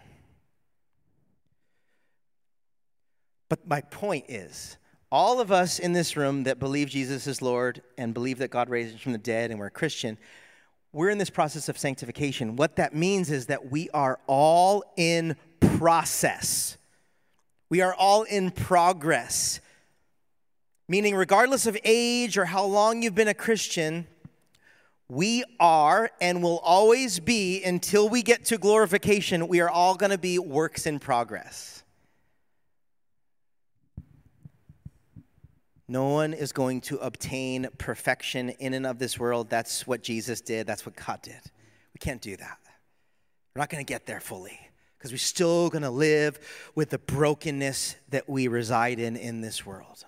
But 3.48 3.66
my 3.66 3.80
point 3.80 4.26
is, 4.28 4.76
all 5.10 5.40
of 5.40 5.50
us 5.50 5.78
in 5.78 5.92
this 5.92 6.16
room 6.16 6.44
that 6.44 6.58
believe 6.58 6.88
Jesus 6.88 7.26
is 7.26 7.42
Lord 7.42 7.82
and 7.98 8.14
believe 8.14 8.38
that 8.38 8.50
God 8.50 8.68
raised 8.68 8.92
him 8.92 8.98
from 8.98 9.12
the 9.12 9.18
dead 9.18 9.50
and 9.50 9.58
we're 9.58 9.66
a 9.66 9.70
Christian, 9.70 10.18
we're 10.92 11.10
in 11.10 11.18
this 11.18 11.30
process 11.30 11.68
of 11.68 11.78
sanctification. 11.78 12.56
What 12.56 12.76
that 12.76 12.94
means 12.94 13.30
is 13.30 13.46
that 13.46 13.70
we 13.70 13.90
are 13.90 14.18
all 14.26 14.82
in 14.96 15.36
process. 15.60 16.76
We 17.68 17.80
are 17.80 17.94
all 17.94 18.24
in 18.24 18.50
progress. 18.50 19.60
Meaning, 20.88 21.14
regardless 21.14 21.66
of 21.66 21.78
age 21.84 22.36
or 22.36 22.46
how 22.46 22.64
long 22.64 23.02
you've 23.02 23.14
been 23.14 23.28
a 23.28 23.34
Christian, 23.34 24.08
we 25.08 25.44
are 25.60 26.10
and 26.20 26.42
will 26.42 26.58
always 26.58 27.20
be 27.20 27.62
until 27.62 28.08
we 28.08 28.22
get 28.22 28.44
to 28.46 28.58
glorification, 28.58 29.46
we 29.46 29.60
are 29.60 29.70
all 29.70 29.94
going 29.94 30.10
to 30.10 30.18
be 30.18 30.38
works 30.38 30.86
in 30.86 30.98
progress. 30.98 31.84
No 35.90 36.06
one 36.10 36.34
is 36.34 36.52
going 36.52 36.82
to 36.82 36.98
obtain 36.98 37.66
perfection 37.76 38.50
in 38.50 38.74
and 38.74 38.86
of 38.86 39.00
this 39.00 39.18
world. 39.18 39.50
That's 39.50 39.88
what 39.88 40.04
Jesus 40.04 40.40
did. 40.40 40.64
That's 40.64 40.86
what 40.86 40.94
God 40.94 41.20
did. 41.20 41.40
We 41.92 41.98
can't 41.98 42.22
do 42.22 42.36
that. 42.36 42.58
We're 43.52 43.60
not 43.60 43.70
going 43.70 43.84
to 43.84 43.92
get 43.92 44.06
there 44.06 44.20
fully 44.20 44.56
because 44.96 45.10
we're 45.10 45.18
still 45.18 45.68
going 45.68 45.82
to 45.82 45.90
live 45.90 46.38
with 46.76 46.90
the 46.90 46.98
brokenness 46.98 47.96
that 48.10 48.28
we 48.28 48.46
reside 48.46 49.00
in 49.00 49.16
in 49.16 49.40
this 49.40 49.66
world. 49.66 50.04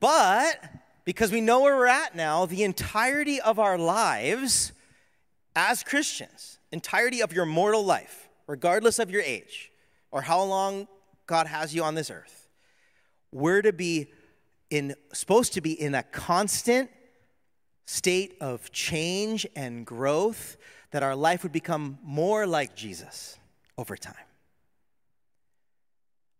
But 0.00 0.64
because 1.04 1.30
we 1.30 1.40
know 1.40 1.60
where 1.60 1.76
we're 1.76 1.86
at 1.86 2.16
now, 2.16 2.46
the 2.46 2.64
entirety 2.64 3.40
of 3.40 3.60
our 3.60 3.78
lives 3.78 4.72
as 5.54 5.84
Christians, 5.84 6.58
entirety 6.72 7.22
of 7.22 7.32
your 7.32 7.46
mortal 7.46 7.84
life, 7.84 8.28
regardless 8.48 8.98
of 8.98 9.12
your 9.12 9.22
age 9.22 9.70
or 10.10 10.22
how 10.22 10.42
long 10.42 10.88
God 11.26 11.46
has 11.46 11.72
you 11.72 11.84
on 11.84 11.94
this 11.94 12.10
earth, 12.10 12.39
we're 13.32 13.62
to 13.62 13.72
be 13.72 14.12
in 14.70 14.94
supposed 15.12 15.54
to 15.54 15.60
be 15.60 15.72
in 15.72 15.94
a 15.94 16.02
constant 16.02 16.90
state 17.86 18.36
of 18.40 18.70
change 18.70 19.46
and 19.56 19.84
growth 19.84 20.56
that 20.92 21.02
our 21.02 21.16
life 21.16 21.42
would 21.42 21.52
become 21.52 21.98
more 22.02 22.46
like 22.46 22.76
Jesus 22.76 23.38
over 23.76 23.96
time. 23.96 24.14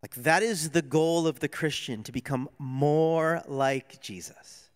Like 0.01 0.15
that 0.15 0.43
is 0.43 0.71
the 0.71 0.81
goal 0.81 1.27
of 1.27 1.39
the 1.39 1.47
Christian 1.47 2.03
to 2.03 2.11
become 2.11 2.49
more 2.57 3.43
like 3.47 4.01
Jesus. 4.01 4.69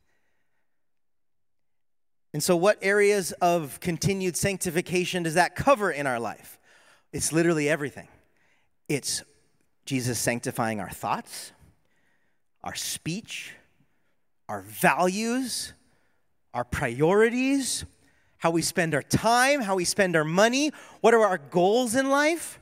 And 2.34 2.44
so, 2.44 2.56
what 2.56 2.78
areas 2.82 3.32
of 3.34 3.80
continued 3.80 4.36
sanctification 4.36 5.24
does 5.24 5.36
that 5.36 5.56
cover 5.56 5.90
in 5.90 6.06
our 6.06 6.20
life? 6.20 6.60
It's 7.14 7.32
literally 7.32 7.70
everything. 7.70 8.10
It's 8.90 9.24
Jesus 9.86 10.20
sanctifying 10.20 10.82
our 10.82 10.90
thoughts, 10.90 11.54
our 12.66 12.76
speech, 12.76 13.54
our 14.50 14.62
values, 14.62 15.74
our 16.54 16.64
priorities, 16.64 17.86
how 18.38 18.50
we 18.50 18.62
spend 18.62 18.94
our 18.94 19.04
time, 19.04 19.62
how 19.62 19.76
we 19.76 19.86
spend 19.86 20.16
our 20.16 20.26
money, 20.26 20.72
what 21.02 21.14
are 21.14 21.26
our 21.26 21.38
goals 21.38 21.96
in 21.96 22.10
life. 22.10 22.60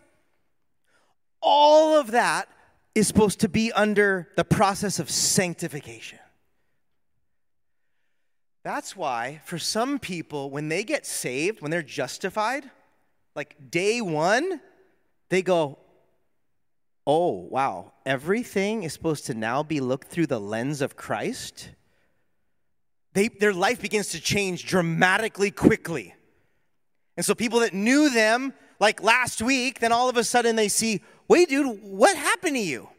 All 1.42 1.98
of 1.98 2.12
that 2.12 2.48
is 2.94 3.08
supposed 3.08 3.40
to 3.40 3.50
be 3.50 3.72
under 3.72 4.30
the 4.36 4.44
process 4.44 5.00
of 5.00 5.10
sanctification. 5.10 6.20
That's 8.64 8.96
why, 8.96 9.42
for 9.46 9.58
some 9.58 10.00
people, 10.00 10.50
when 10.50 10.70
they 10.70 10.84
get 10.84 11.06
saved, 11.06 11.62
when 11.62 11.70
they're 11.70 11.82
justified, 11.82 12.70
like 13.36 13.72
day 13.72 14.00
one, 14.00 14.62
they 15.30 15.42
go, 15.42 15.80
oh, 17.06 17.32
wow, 17.32 17.94
everything 18.06 18.84
is 18.84 18.94
supposed 18.94 19.26
to 19.26 19.34
now 19.34 19.64
be 19.64 19.80
looked 19.80 20.08
through 20.08 20.28
the 20.28 20.40
lens 20.40 20.82
of 20.82 20.96
Christ, 20.96 21.70
they, 23.14 23.28
their 23.28 23.54
life 23.54 23.82
begins 23.82 24.10
to 24.10 24.22
change 24.22 24.66
dramatically 24.66 25.52
quickly. 25.52 26.16
And 27.16 27.26
so 27.26 27.36
people 27.36 27.60
that 27.60 27.74
knew 27.74 28.10
them 28.10 28.54
like 28.80 29.04
last 29.04 29.42
week, 29.42 29.80
then 29.80 29.92
all 29.92 30.10
of 30.10 30.18
a 30.18 30.24
sudden 30.24 30.56
they 30.56 30.68
see, 30.68 31.02
wait, 31.28 31.50
dude, 31.50 31.80
what 31.82 32.18
happened 32.18 32.56
to 32.56 32.62
you? 32.62 32.90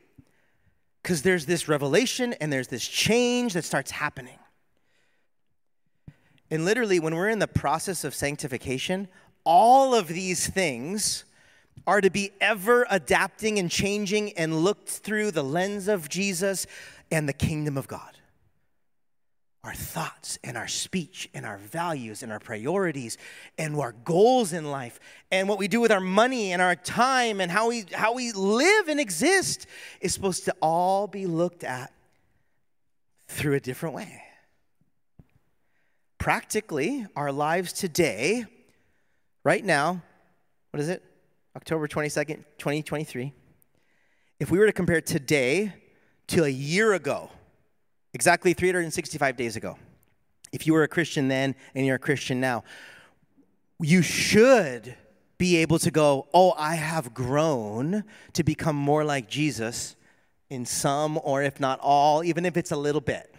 Because 1.02 1.22
there's 1.22 1.46
this 1.46 1.68
revelation 1.68 2.32
and 2.34 2.52
there's 2.52 2.68
this 2.68 2.86
change 2.86 3.54
that 3.54 3.64
starts 3.64 3.90
happening. 3.90 4.38
And 6.50 6.64
literally, 6.64 7.00
when 7.00 7.16
we're 7.16 7.30
in 7.30 7.40
the 7.40 7.48
process 7.48 8.04
of 8.04 8.14
sanctification, 8.14 9.08
all 9.44 9.94
of 9.94 10.08
these 10.08 10.46
things 10.46 11.24
are 11.86 12.00
to 12.00 12.10
be 12.10 12.30
ever 12.40 12.86
adapting 12.90 13.58
and 13.58 13.70
changing 13.70 14.32
and 14.32 14.64
looked 14.64 14.88
through 14.88 15.30
the 15.30 15.42
lens 15.42 15.88
of 15.88 16.08
Jesus 16.08 16.66
and 17.10 17.28
the 17.28 17.32
kingdom 17.32 17.76
of 17.76 17.88
God. 17.88 18.18
Our 19.62 19.74
thoughts 19.74 20.38
and 20.44 20.58
our 20.58 20.68
speech 20.68 21.30
and 21.32 21.46
our 21.46 21.56
values 21.56 22.22
and 22.22 22.30
our 22.30 22.38
priorities 22.38 23.16
and 23.56 23.76
our 23.76 23.92
goals 24.04 24.52
in 24.52 24.70
life 24.70 25.00
and 25.30 25.48
what 25.48 25.58
we 25.58 25.68
do 25.68 25.80
with 25.80 25.90
our 25.90 26.00
money 26.00 26.52
and 26.52 26.60
our 26.60 26.76
time 26.76 27.40
and 27.40 27.50
how 27.50 27.68
we, 27.68 27.84
how 27.94 28.12
we 28.12 28.32
live 28.32 28.88
and 28.88 29.00
exist 29.00 29.66
is 30.02 30.12
supposed 30.12 30.44
to 30.44 30.54
all 30.60 31.06
be 31.06 31.26
looked 31.26 31.64
at 31.64 31.92
through 33.26 33.54
a 33.54 33.60
different 33.60 33.94
way. 33.94 34.22
Practically, 36.18 37.06
our 37.16 37.32
lives 37.32 37.72
today 37.72 38.44
right 39.44 39.64
now, 39.64 40.02
what 40.72 40.80
is 40.80 40.90
it? 40.90 41.02
October 41.56 41.86
22nd, 41.86 42.44
2023. 42.58 43.32
If 44.40 44.50
we 44.50 44.58
were 44.58 44.66
to 44.66 44.72
compare 44.72 45.00
today 45.00 45.72
to 46.28 46.44
a 46.44 46.48
year 46.48 46.94
ago, 46.94 47.30
exactly 48.12 48.52
365 48.52 49.36
days 49.36 49.56
ago, 49.56 49.78
if 50.52 50.66
you 50.66 50.72
were 50.72 50.82
a 50.82 50.88
Christian 50.88 51.28
then 51.28 51.54
and 51.74 51.86
you're 51.86 51.96
a 51.96 52.00
Christian 52.00 52.40
now, 52.40 52.64
you 53.80 54.02
should 54.02 54.96
be 55.38 55.56
able 55.56 55.78
to 55.78 55.90
go, 55.90 56.26
Oh, 56.34 56.54
I 56.56 56.74
have 56.76 57.14
grown 57.14 58.04
to 58.32 58.44
become 58.44 58.76
more 58.76 59.04
like 59.04 59.28
Jesus 59.28 59.96
in 60.50 60.66
some, 60.66 61.18
or 61.22 61.42
if 61.42 61.60
not 61.60 61.78
all, 61.80 62.24
even 62.24 62.44
if 62.44 62.56
it's 62.56 62.72
a 62.72 62.76
little 62.76 63.00
bit. 63.00 63.34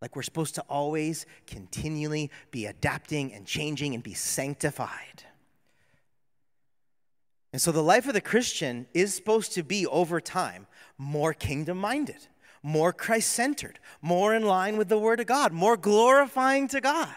Like 0.00 0.14
we're 0.14 0.22
supposed 0.22 0.54
to 0.54 0.64
always 0.68 1.26
continually 1.46 2.30
be 2.50 2.66
adapting 2.66 3.32
and 3.32 3.46
changing 3.46 3.94
and 3.94 4.02
be 4.02 4.14
sanctified. 4.14 5.24
And 7.52 7.62
so 7.62 7.72
the 7.72 7.82
life 7.82 8.06
of 8.06 8.14
the 8.14 8.20
Christian 8.20 8.86
is 8.92 9.14
supposed 9.14 9.52
to 9.54 9.62
be 9.62 9.86
over 9.86 10.20
time 10.20 10.66
more 10.98 11.32
kingdom 11.32 11.78
minded, 11.78 12.26
more 12.62 12.92
Christ 12.92 13.32
centered, 13.32 13.78
more 14.02 14.34
in 14.34 14.44
line 14.44 14.76
with 14.76 14.88
the 14.88 14.98
Word 14.98 15.20
of 15.20 15.26
God, 15.26 15.52
more 15.52 15.76
glorifying 15.76 16.68
to 16.68 16.80
God. 16.80 17.14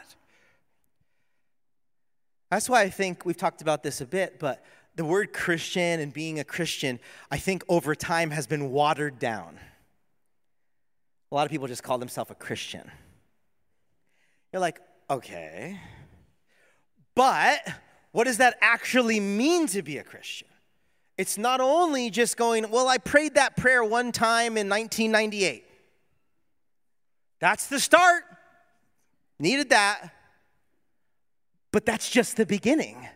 That's 2.50 2.70
why 2.70 2.82
I 2.82 2.90
think 2.90 3.26
we've 3.26 3.38
talked 3.38 3.62
about 3.62 3.82
this 3.82 4.02
a 4.02 4.06
bit, 4.06 4.38
but 4.38 4.64
the 4.96 5.06
word 5.06 5.32
Christian 5.32 6.02
and 6.02 6.12
being 6.14 6.40
a 6.40 6.44
Christian, 6.44 7.00
I 7.32 7.38
think 7.38 7.64
over 7.70 7.96
time 7.96 8.30
has 8.32 8.46
been 8.46 8.72
watered 8.72 9.20
down. 9.20 9.58
A 11.32 11.36
lot 11.36 11.46
of 11.46 11.52
people 11.52 11.68
just 11.68 11.82
call 11.82 11.98
themselves 11.98 12.30
a 12.30 12.36
Christian. 12.36 12.92
You're 14.52 14.60
like, 14.60 14.82
okay, 15.10 15.80
but 17.16 17.62
what 18.12 18.26
does 18.26 18.38
that 18.38 18.58
actually 18.62 19.20
mean 19.20 19.68
to 19.68 19.82
be 19.82 19.98
a 19.98 20.04
Christian? 20.04 20.48
It's 21.18 21.38
not 21.38 21.62
only 21.62 22.10
just 22.10 22.38
going, 22.38 22.70
well, 22.72 22.88
I 22.88 22.98
prayed 22.98 23.36
that 23.36 23.56
prayer 23.56 23.84
one 23.84 24.12
time 24.12 24.58
in 24.58 24.70
1998. 24.70 25.66
That's 27.40 27.68
the 27.68 27.80
start. 27.80 28.24
Needed 29.40 29.70
that. 29.70 30.12
But 31.72 31.86
that's 31.86 32.10
just 32.10 32.38
the 32.38 32.46
beginning. 32.46 33.08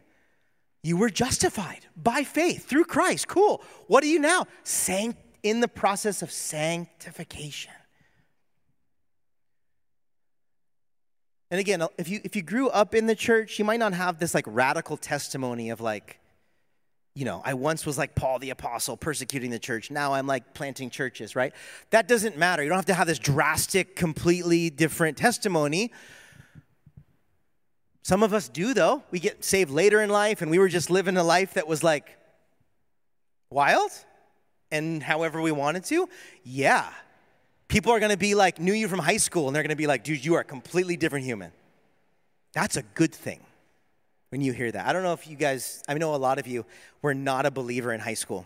You 0.83 0.97
were 0.97 1.09
justified 1.09 1.85
by 1.95 2.23
faith 2.23 2.65
through 2.65 2.85
Christ. 2.85 3.27
Cool. 3.27 3.63
What 3.87 4.03
are 4.03 4.07
you 4.07 4.19
now? 4.19 4.45
Sanct- 4.63 5.19
in 5.45 5.59
the 5.59 5.67
process 5.67 6.23
of 6.23 6.31
sanctification. 6.31 7.71
And 11.51 11.59
again, 11.59 11.83
if 11.97 12.09
you 12.09 12.19
if 12.23 12.35
you 12.35 12.41
grew 12.41 12.69
up 12.69 12.95
in 12.95 13.05
the 13.05 13.15
church, 13.15 13.59
you 13.59 13.65
might 13.65 13.79
not 13.79 13.93
have 13.93 14.19
this 14.19 14.33
like 14.33 14.45
radical 14.47 14.97
testimony 14.97 15.69
of 15.69 15.79
like, 15.79 16.19
you 17.13 17.23
know, 17.23 17.41
I 17.45 17.53
once 17.53 17.85
was 17.85 17.97
like 17.97 18.15
Paul 18.15 18.39
the 18.39 18.49
apostle 18.49 18.97
persecuting 18.97 19.51
the 19.51 19.59
church. 19.59 19.91
Now 19.91 20.13
I'm 20.13 20.27
like 20.27 20.53
planting 20.53 20.89
churches, 20.89 21.35
right? 21.35 21.53
That 21.91 22.07
doesn't 22.07 22.37
matter. 22.37 22.63
You 22.63 22.69
don't 22.69 22.77
have 22.77 22.85
to 22.87 22.93
have 22.95 23.07
this 23.07 23.19
drastic, 23.19 23.95
completely 23.95 24.69
different 24.69 25.17
testimony. 25.17 25.91
Some 28.01 28.21
of 28.21 28.33
us 28.33 28.49
do, 28.49 28.75
though. 28.75 29.03
We 29.09 29.19
get 29.19 29.43
saved 29.43 29.71
later 29.71 29.99
in 29.99 30.11
life, 30.11 30.43
and 30.43 30.51
we 30.51 30.59
were 30.59 30.69
just 30.69 30.91
living 30.91 31.17
a 31.17 31.23
life 31.23 31.55
that 31.55 31.67
was 31.67 31.83
like 31.83 32.17
wild 33.49 33.89
and 34.71 35.01
however 35.01 35.41
we 35.41 35.51
wanted 35.51 35.85
to. 35.85 36.07
Yeah. 36.43 36.87
People 37.75 37.91
are 37.91 37.99
gonna 37.99 38.15
be 38.15 38.35
like, 38.35 38.57
knew 38.57 38.71
you 38.71 38.87
from 38.87 38.99
high 38.99 39.17
school, 39.17 39.47
and 39.47 39.53
they're 39.53 39.61
gonna 39.61 39.75
be 39.75 39.85
like, 39.85 40.05
dude, 40.05 40.23
you 40.23 40.35
are 40.35 40.39
a 40.39 40.45
completely 40.45 40.95
different 40.95 41.25
human. 41.25 41.51
That's 42.53 42.77
a 42.77 42.83
good 42.83 43.13
thing 43.13 43.41
when 44.29 44.39
you 44.39 44.53
hear 44.53 44.71
that. 44.71 44.87
I 44.87 44.93
don't 44.93 45.03
know 45.03 45.11
if 45.11 45.27
you 45.27 45.35
guys, 45.35 45.83
I 45.85 45.93
know 45.95 46.15
a 46.15 46.23
lot 46.29 46.39
of 46.39 46.47
you 46.47 46.65
were 47.01 47.13
not 47.13 47.45
a 47.45 47.51
believer 47.51 47.91
in 47.91 47.99
high 47.99 48.13
school 48.13 48.45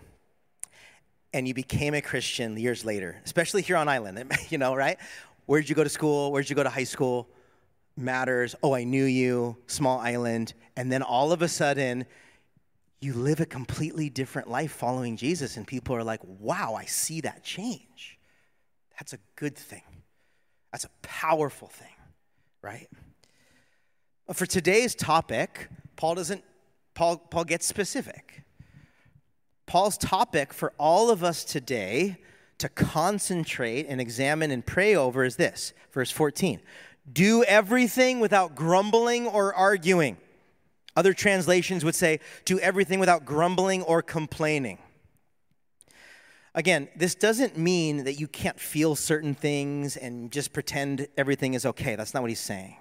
and 1.32 1.48
you 1.48 1.54
became 1.54 1.94
a 1.94 2.02
Christian 2.02 2.58
years 2.58 2.84
later, 2.84 3.22
especially 3.24 3.62
here 3.62 3.78
on 3.78 3.88
island, 3.88 4.32
you 4.50 4.58
know, 4.58 4.74
right? 4.74 4.98
Where'd 5.46 5.70
you 5.70 5.76
go 5.76 5.84
to 5.84 5.89
school? 5.89 6.32
Where'd 6.32 6.50
you 6.50 6.56
go 6.56 6.63
to 6.63 6.70
high 6.70 6.86
school? 6.86 7.30
matters. 7.96 8.56
Oh, 8.63 8.74
I 8.74 8.84
knew 8.84 9.04
you, 9.06 9.58
small 9.68 10.00
island. 10.00 10.54
And 10.76 10.92
then 10.92 11.04
all 11.04 11.32
of 11.32 11.42
a 11.42 11.48
sudden, 11.48 12.06
you 13.02 13.13
live 13.13 13.39
a 13.39 13.46
completely 13.46 14.10
different 14.10 14.50
life 14.50 14.72
following 14.72 15.18
Jesus, 15.18 15.58
and 15.58 15.68
people 15.68 15.96
are 15.96 16.04
like, 16.04 16.22
wow, 16.24 16.76
I 16.76 16.86
see 16.86 17.22
that 17.22 17.44
change. 17.44 18.19
That's 19.00 19.14
a 19.14 19.20
good 19.36 19.56
thing. 19.56 19.82
That's 20.72 20.84
a 20.84 20.90
powerful 21.02 21.70
thing, 21.70 21.96
right? 22.62 22.88
For 24.34 24.46
today's 24.46 24.94
topic, 24.94 25.70
Paul 25.96 26.16
doesn't, 26.16 26.44
Paul, 26.94 27.18
Paul 27.18 27.46
gets 27.46 27.66
specific. 27.66 28.44
Paul's 29.66 29.98
topic 29.98 30.54
for 30.54 30.74
all 30.78 31.10
of 31.10 31.24
us 31.24 31.44
today 31.44 32.18
to 32.58 32.70
concentrate 32.70 33.88
and 33.88 34.02
examine 34.02 34.52
and 34.52 34.66
pray 34.66 34.96
over 34.96 35.24
is 35.24 35.38
this 35.38 35.74
verse 35.92 36.12
14 36.12 36.60
do 37.12 37.44
everything 37.46 38.20
without 38.20 38.54
grumbling 38.54 39.26
or 39.26 39.52
arguing. 39.56 40.18
Other 40.96 41.14
translations 41.14 41.84
would 41.84 41.96
say, 41.96 42.20
do 42.46 42.60
everything 42.60 43.00
without 43.00 43.26
grumbling 43.26 43.82
or 43.82 44.04
complaining. 44.04 44.78
Again, 46.56 46.90
this 46.96 47.16
doesn't 47.16 47.58
mean 47.58 48.06
that 48.06 48.14
you 48.14 48.28
can't 48.28 48.60
feel 48.60 48.96
certain 48.96 49.36
things 49.36 49.96
and 49.96 50.32
just 50.32 50.52
pretend 50.52 51.08
everything 51.16 51.54
is 51.54 51.66
okay. 51.66 51.96
That's 51.96 52.14
not 52.14 52.22
what 52.22 52.32
he's 52.32 52.40
saying. 52.40 52.76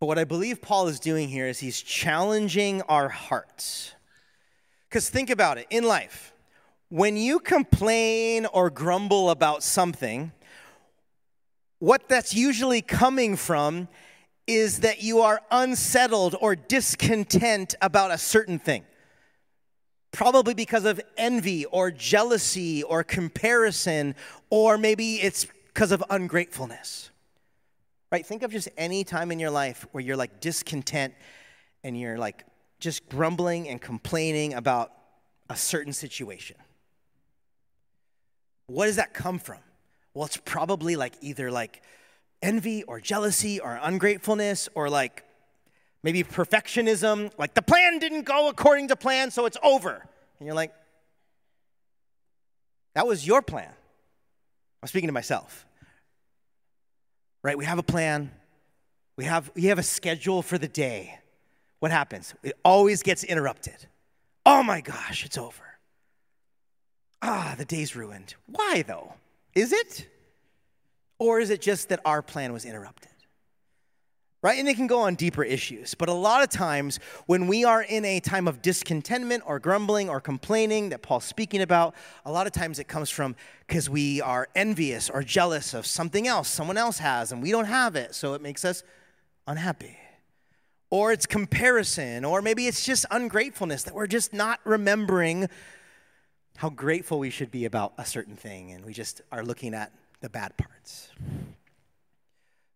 But 0.00 0.06
what 0.06 0.18
I 0.18 0.24
believe 0.24 0.62
Paul 0.62 0.88
is 0.88 0.98
doing 0.98 1.28
here 1.28 1.46
is 1.46 1.60
he's 1.60 1.80
challenging 1.80 2.82
our 2.82 3.08
hearts. 3.08 3.92
Because 4.88 5.08
think 5.08 5.30
about 5.30 5.58
it 5.58 5.66
in 5.70 5.84
life, 5.84 6.32
when 6.88 7.16
you 7.16 7.38
complain 7.38 8.46
or 8.46 8.68
grumble 8.68 9.30
about 9.30 9.62
something, 9.62 10.32
what 11.78 12.08
that's 12.08 12.34
usually 12.34 12.82
coming 12.82 13.36
from 13.36 13.88
is 14.46 14.80
that 14.80 15.02
you 15.02 15.20
are 15.20 15.40
unsettled 15.50 16.36
or 16.40 16.56
discontent 16.56 17.74
about 17.80 18.10
a 18.10 18.18
certain 18.18 18.58
thing. 18.58 18.84
Probably 20.12 20.54
because 20.54 20.84
of 20.84 21.00
envy 21.16 21.64
or 21.64 21.90
jealousy 21.90 22.82
or 22.82 23.02
comparison, 23.02 24.14
or 24.50 24.78
maybe 24.78 25.16
it's 25.16 25.46
because 25.68 25.90
of 25.90 26.04
ungratefulness. 26.10 27.10
Right? 28.10 28.24
Think 28.24 28.42
of 28.42 28.52
just 28.52 28.68
any 28.76 29.04
time 29.04 29.32
in 29.32 29.40
your 29.40 29.50
life 29.50 29.86
where 29.92 30.02
you're 30.02 30.16
like 30.16 30.40
discontent 30.40 31.14
and 31.82 31.98
you're 31.98 32.18
like 32.18 32.44
just 32.78 33.08
grumbling 33.08 33.68
and 33.68 33.80
complaining 33.80 34.52
about 34.54 34.92
a 35.48 35.56
certain 35.56 35.94
situation. 35.94 36.56
What 38.66 38.86
does 38.86 38.96
that 38.96 39.14
come 39.14 39.38
from? 39.38 39.58
Well, 40.14 40.26
it's 40.26 40.36
probably 40.36 40.96
like 40.96 41.14
either 41.22 41.50
like 41.50 41.82
envy 42.42 42.82
or 42.82 43.00
jealousy 43.00 43.60
or 43.60 43.78
ungratefulness 43.82 44.68
or 44.74 44.90
like 44.90 45.24
maybe 46.02 46.22
perfectionism. 46.22 47.30
Like 47.38 47.54
the 47.54 47.62
plan 47.62 47.98
didn't 47.98 48.22
go 48.22 48.48
according 48.48 48.88
to 48.88 48.96
plan, 48.96 49.30
so 49.30 49.46
it's 49.46 49.56
over. 49.62 50.06
And 50.38 50.46
you're 50.46 50.54
like, 50.54 50.72
that 52.94 53.06
was 53.06 53.26
your 53.26 53.42
plan. 53.42 53.72
I'm 54.82 54.88
speaking 54.88 55.08
to 55.08 55.12
myself. 55.12 55.66
Right? 57.42 57.56
We 57.56 57.64
have 57.64 57.78
a 57.78 57.82
plan. 57.82 58.30
We 59.16 59.24
have, 59.24 59.50
we 59.54 59.64
have 59.64 59.78
a 59.78 59.82
schedule 59.82 60.42
for 60.42 60.58
the 60.58 60.68
day. 60.68 61.18
What 61.80 61.90
happens? 61.90 62.34
It 62.42 62.58
always 62.64 63.02
gets 63.02 63.24
interrupted. 63.24 63.86
Oh 64.44 64.62
my 64.62 64.80
gosh, 64.80 65.24
it's 65.24 65.38
over. 65.38 65.62
Ah, 67.20 67.54
the 67.56 67.64
day's 67.64 67.94
ruined. 67.94 68.34
Why 68.46 68.82
though? 68.86 69.14
Is 69.54 69.72
it? 69.72 70.08
Or 71.18 71.38
is 71.38 71.50
it 71.50 71.60
just 71.60 71.90
that 71.90 72.00
our 72.04 72.22
plan 72.22 72.52
was 72.52 72.64
interrupted? 72.64 73.11
Right? 74.42 74.58
And 74.58 74.66
they 74.66 74.74
can 74.74 74.88
go 74.88 74.98
on 74.98 75.14
deeper 75.14 75.44
issues. 75.44 75.94
But 75.94 76.08
a 76.08 76.12
lot 76.12 76.42
of 76.42 76.50
times, 76.50 76.98
when 77.26 77.46
we 77.46 77.64
are 77.64 77.82
in 77.82 78.04
a 78.04 78.18
time 78.18 78.48
of 78.48 78.60
discontentment 78.60 79.44
or 79.46 79.60
grumbling 79.60 80.10
or 80.10 80.20
complaining 80.20 80.88
that 80.88 81.00
Paul's 81.00 81.24
speaking 81.24 81.62
about, 81.62 81.94
a 82.24 82.32
lot 82.32 82.48
of 82.48 82.52
times 82.52 82.80
it 82.80 82.88
comes 82.88 83.08
from 83.08 83.36
because 83.68 83.88
we 83.88 84.20
are 84.20 84.48
envious 84.56 85.08
or 85.08 85.22
jealous 85.22 85.74
of 85.74 85.86
something 85.86 86.26
else 86.26 86.48
someone 86.48 86.76
else 86.76 86.98
has 86.98 87.30
and 87.30 87.40
we 87.40 87.52
don't 87.52 87.66
have 87.66 87.94
it. 87.94 88.16
So 88.16 88.34
it 88.34 88.42
makes 88.42 88.64
us 88.64 88.82
unhappy. 89.46 89.96
Or 90.90 91.12
it's 91.12 91.24
comparison, 91.24 92.24
or 92.24 92.42
maybe 92.42 92.66
it's 92.66 92.84
just 92.84 93.06
ungratefulness 93.10 93.84
that 93.84 93.94
we're 93.94 94.08
just 94.08 94.32
not 94.34 94.60
remembering 94.64 95.48
how 96.56 96.68
grateful 96.68 97.18
we 97.18 97.30
should 97.30 97.50
be 97.50 97.64
about 97.64 97.94
a 97.96 98.04
certain 98.04 98.36
thing, 98.36 98.72
and 98.72 98.84
we 98.84 98.92
just 98.92 99.22
are 99.30 99.42
looking 99.42 99.72
at 99.72 99.90
the 100.20 100.28
bad 100.28 100.56
parts. 100.58 101.08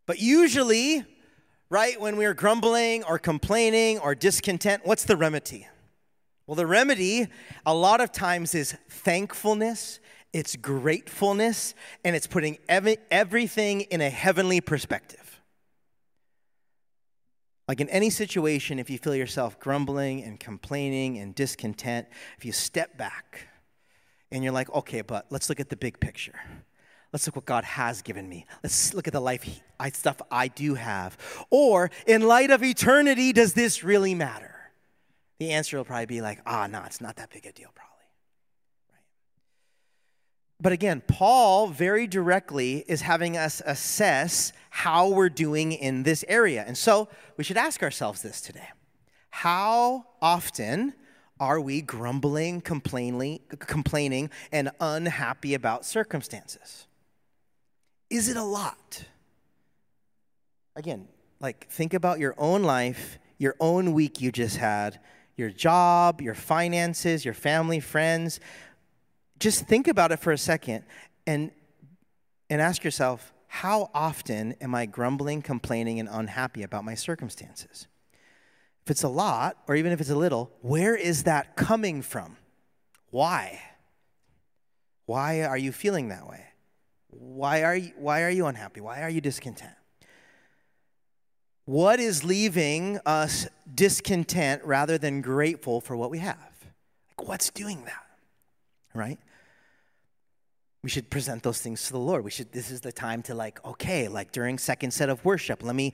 But 0.07 0.19
usually, 0.19 1.05
right, 1.71 2.01
when 2.01 2.17
we're 2.17 2.35
grumbling 2.35 3.05
or 3.05 3.19
complaining 3.19 3.99
or 3.99 4.15
discontent, 4.15 4.83
what's 4.85 5.05
the 5.05 5.17
remedy? 5.17 5.67
Well, 6.47 6.55
the 6.55 6.67
remedy 6.67 7.27
a 7.65 7.75
lot 7.75 8.01
of 8.01 8.13
times 8.13 8.55
is 8.55 8.77
thankfulness, 8.89 9.99
it's 10.33 10.55
gratefulness, 10.55 11.75
and 12.05 12.15
it's 12.15 12.27
putting 12.27 12.59
every, 12.69 12.99
everything 13.11 13.83
in 13.83 14.01
a 14.01 14.11
heavenly 14.11 14.61
perspective. 14.61 15.41
Like 17.67 17.81
in 17.81 17.89
any 17.89 18.11
situation, 18.11 18.79
if 18.79 18.89
you 18.89 18.99
feel 18.99 19.15
yourself 19.17 19.59
grumbling 19.59 20.23
and 20.23 20.39
complaining 20.39 21.19
and 21.19 21.35
discontent, 21.35 22.07
if 22.39 22.45
you 22.45 22.53
step 22.53 22.97
back 22.97 23.49
and 24.31 24.45
you're 24.45 24.53
like, 24.53 24.73
okay, 24.73 25.01
but 25.01 25.27
let's 25.31 25.49
look 25.49 25.59
at 25.59 25.69
the 25.69 25.77
big 25.77 25.99
picture. 25.99 26.39
Let's 27.17 27.27
look 27.27 27.37
what 27.37 27.47
God 27.47 27.65
has 27.65 28.03
given 28.03 28.29
me. 28.29 28.45
Let's 28.63 28.93
look 28.93 29.07
at 29.07 29.15
the 29.15 29.21
life 29.21 29.49
I, 29.81 29.89
stuff 29.89 30.21
I 30.31 30.49
do 30.49 30.75
have. 30.75 31.17
Or, 31.49 31.91
in 32.07 32.21
light 32.21 32.51
of 32.51 32.63
eternity, 32.63 33.33
does 33.33 33.55
this 33.55 33.83
really 33.83 34.15
matter? 34.15 34.55
The 35.39 35.53
answer 35.53 35.79
will 35.79 35.87
probably 35.87 36.05
be 36.05 36.21
like, 36.21 36.41
ah, 36.45 36.67
no, 36.67 36.83
it's 36.85 37.01
not 37.01 37.17
that 37.17 37.31
big 37.31 37.47
a 37.47 37.53
deal, 37.53 37.71
probably. 37.75 38.05
Right? 38.93 39.01
But 40.61 40.73
again, 40.73 41.01
Paul 41.09 41.69
very 41.69 42.07
directly 42.07 42.85
is 42.87 43.01
having 43.01 43.39
us 43.39 43.63
assess 43.65 44.53
how 44.69 45.09
we're 45.09 45.31
doing 45.31 45.73
in 45.73 46.03
this 46.03 46.23
area. 46.29 46.65
And 46.67 46.77
so 46.77 47.09
we 47.39 47.45
should 47.45 47.57
ask 47.57 47.83
ourselves 47.83 48.21
this 48.21 48.43
today 48.43 48.69
How 49.31 50.05
often 50.21 50.93
are 51.41 51.63
we 51.63 51.81
grumbling, 51.81 52.61
complaining, 52.61 53.41
complaining, 53.59 54.29
and 54.53 54.71
unhappy 54.81 55.55
about 55.55 55.87
circumstances? 55.87 56.86
Is 58.11 58.29
it 58.29 58.37
a 58.37 58.43
lot? 58.43 59.05
Again, 60.75 61.09
like 61.41 61.69
think 61.69 61.95
about 61.95 62.19
your 62.19 62.35
own 62.39 62.63
life, 62.63 63.19
your 63.39 63.57
own 63.61 63.93
week 63.93 64.21
you 64.21 64.31
just 64.31 64.57
had, 64.57 65.01
your 65.37 65.51
job, 65.51 66.21
your 66.21 66.35
finances, 66.35 67.25
your 67.25 67.35
family, 67.35 67.81
friends. 67.81 68.41
Just 69.39 69.67
think 69.67 69.89
about 69.89 70.13
it 70.13 70.19
for 70.19 70.33
a 70.33 70.39
second 70.39 70.85
and, 71.27 71.51
and 72.49 72.61
ask 72.61 72.85
yourself 72.85 73.33
how 73.49 73.91
often 73.95 74.53
am 74.61 74.75
I 74.75 74.87
grumbling, 74.87 75.43
complaining, 75.43 75.99
and 76.01 76.09
unhappy 76.11 76.63
about 76.63 76.85
my 76.85 76.95
circumstances? 76.95 77.87
If 78.85 78.91
it's 78.91 79.03
a 79.03 79.09
lot, 79.09 79.57
or 79.67 79.75
even 79.75 79.93
if 79.93 80.01
it's 80.01 80.11
a 80.11 80.17
little, 80.17 80.53
where 80.61 80.95
is 80.95 81.25
that 81.25 81.57
coming 81.57 82.03
from? 82.03 82.37
Why? 83.11 83.61
Why 85.07 85.43
are 85.43 85.57
you 85.57 85.73
feeling 85.73 86.09
that 86.09 86.29
way? 86.29 86.45
Why 87.19 87.63
are 87.63 87.77
you, 87.77 87.93
why 87.97 88.23
are 88.23 88.31
you 88.31 88.47
unhappy? 88.47 88.81
Why 88.81 89.03
are 89.03 89.11
you 89.11 89.21
discontent? 89.21 89.75
What 91.65 91.99
is 91.99 92.23
leaving 92.23 92.99
us 93.05 93.47
discontent 93.73 94.63
rather 94.65 94.99
than 94.99 95.21
grateful 95.21 95.81
for 95.81 95.97
what 95.97 96.11
we 96.11 96.19
have? 96.19 96.39
Like, 97.19 97.29
what's 97.29 97.51
doing 97.51 97.85
that? 97.85 98.07
Right? 98.95 99.19
We 100.83 100.91
should 100.91 101.11
present 101.11 101.43
those 101.43 101.61
things 101.61 101.87
to 101.87 101.93
the 101.93 101.99
Lord. 101.99 102.23
We 102.23 102.31
should, 102.31 102.53
this 102.53 102.71
is 102.71 102.81
the 102.81 102.93
time 102.93 103.23
to 103.25 103.35
like, 103.35 103.65
okay, 103.65 104.07
like 104.07 104.31
during 104.31 104.59
second 104.59 104.93
set 104.93 105.09
of 105.09 105.25
worship, 105.25 105.63
let 105.65 105.75
me 105.75 105.93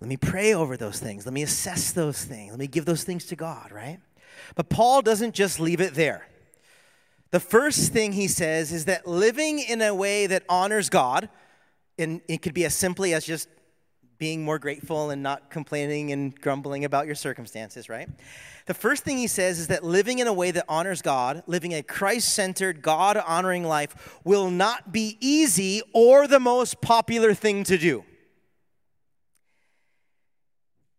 let 0.00 0.08
me 0.08 0.16
pray 0.18 0.52
over 0.52 0.76
those 0.76 0.98
things. 0.98 1.24
Let 1.24 1.32
me 1.32 1.42
assess 1.42 1.92
those 1.92 2.22
things. 2.22 2.50
Let 2.50 2.58
me 2.58 2.66
give 2.66 2.84
those 2.84 3.04
things 3.04 3.24
to 3.26 3.36
God, 3.36 3.72
right? 3.72 4.00
But 4.54 4.68
Paul 4.68 5.00
doesn't 5.00 5.34
just 5.34 5.60
leave 5.60 5.80
it 5.80 5.94
there. 5.94 6.26
The 7.34 7.40
first 7.40 7.92
thing 7.92 8.12
he 8.12 8.28
says 8.28 8.70
is 8.70 8.84
that 8.84 9.08
living 9.08 9.58
in 9.58 9.82
a 9.82 9.92
way 9.92 10.28
that 10.28 10.44
honors 10.48 10.88
God, 10.88 11.28
and 11.98 12.20
it 12.28 12.42
could 12.42 12.54
be 12.54 12.64
as 12.64 12.76
simply 12.76 13.12
as 13.12 13.24
just 13.24 13.48
being 14.18 14.44
more 14.44 14.60
grateful 14.60 15.10
and 15.10 15.20
not 15.20 15.50
complaining 15.50 16.12
and 16.12 16.40
grumbling 16.40 16.84
about 16.84 17.06
your 17.06 17.16
circumstances, 17.16 17.88
right? 17.88 18.08
The 18.66 18.74
first 18.74 19.02
thing 19.02 19.18
he 19.18 19.26
says 19.26 19.58
is 19.58 19.66
that 19.66 19.82
living 19.82 20.20
in 20.20 20.28
a 20.28 20.32
way 20.32 20.52
that 20.52 20.64
honors 20.68 21.02
God, 21.02 21.42
living 21.48 21.74
a 21.74 21.82
Christ 21.82 22.32
centered, 22.32 22.82
God 22.82 23.16
honoring 23.16 23.64
life, 23.64 24.16
will 24.22 24.48
not 24.48 24.92
be 24.92 25.18
easy 25.18 25.82
or 25.92 26.28
the 26.28 26.38
most 26.38 26.80
popular 26.80 27.34
thing 27.34 27.64
to 27.64 27.76
do. 27.76 28.04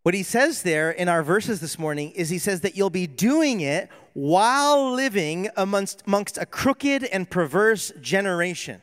What 0.04 0.13
he 0.13 0.21
says 0.21 0.63
there 0.63 0.91
in 0.91 1.08
our 1.08 1.24
verses 1.24 1.62
this 1.62 1.80
morning 1.80 2.12
is 2.12 2.28
he 2.28 2.39
says 2.39 2.60
that 2.60 2.76
you'll 2.76 2.89
be 2.89 3.08
doing 3.08 3.62
it 3.62 3.89
while 4.15 4.93
living 4.93 5.49
amongst, 5.58 6.01
amongst 6.08 6.38
a 6.38 6.45
crooked 6.45 7.04
and 7.04 7.30
perverse 7.30 7.91
generation. 7.99 8.82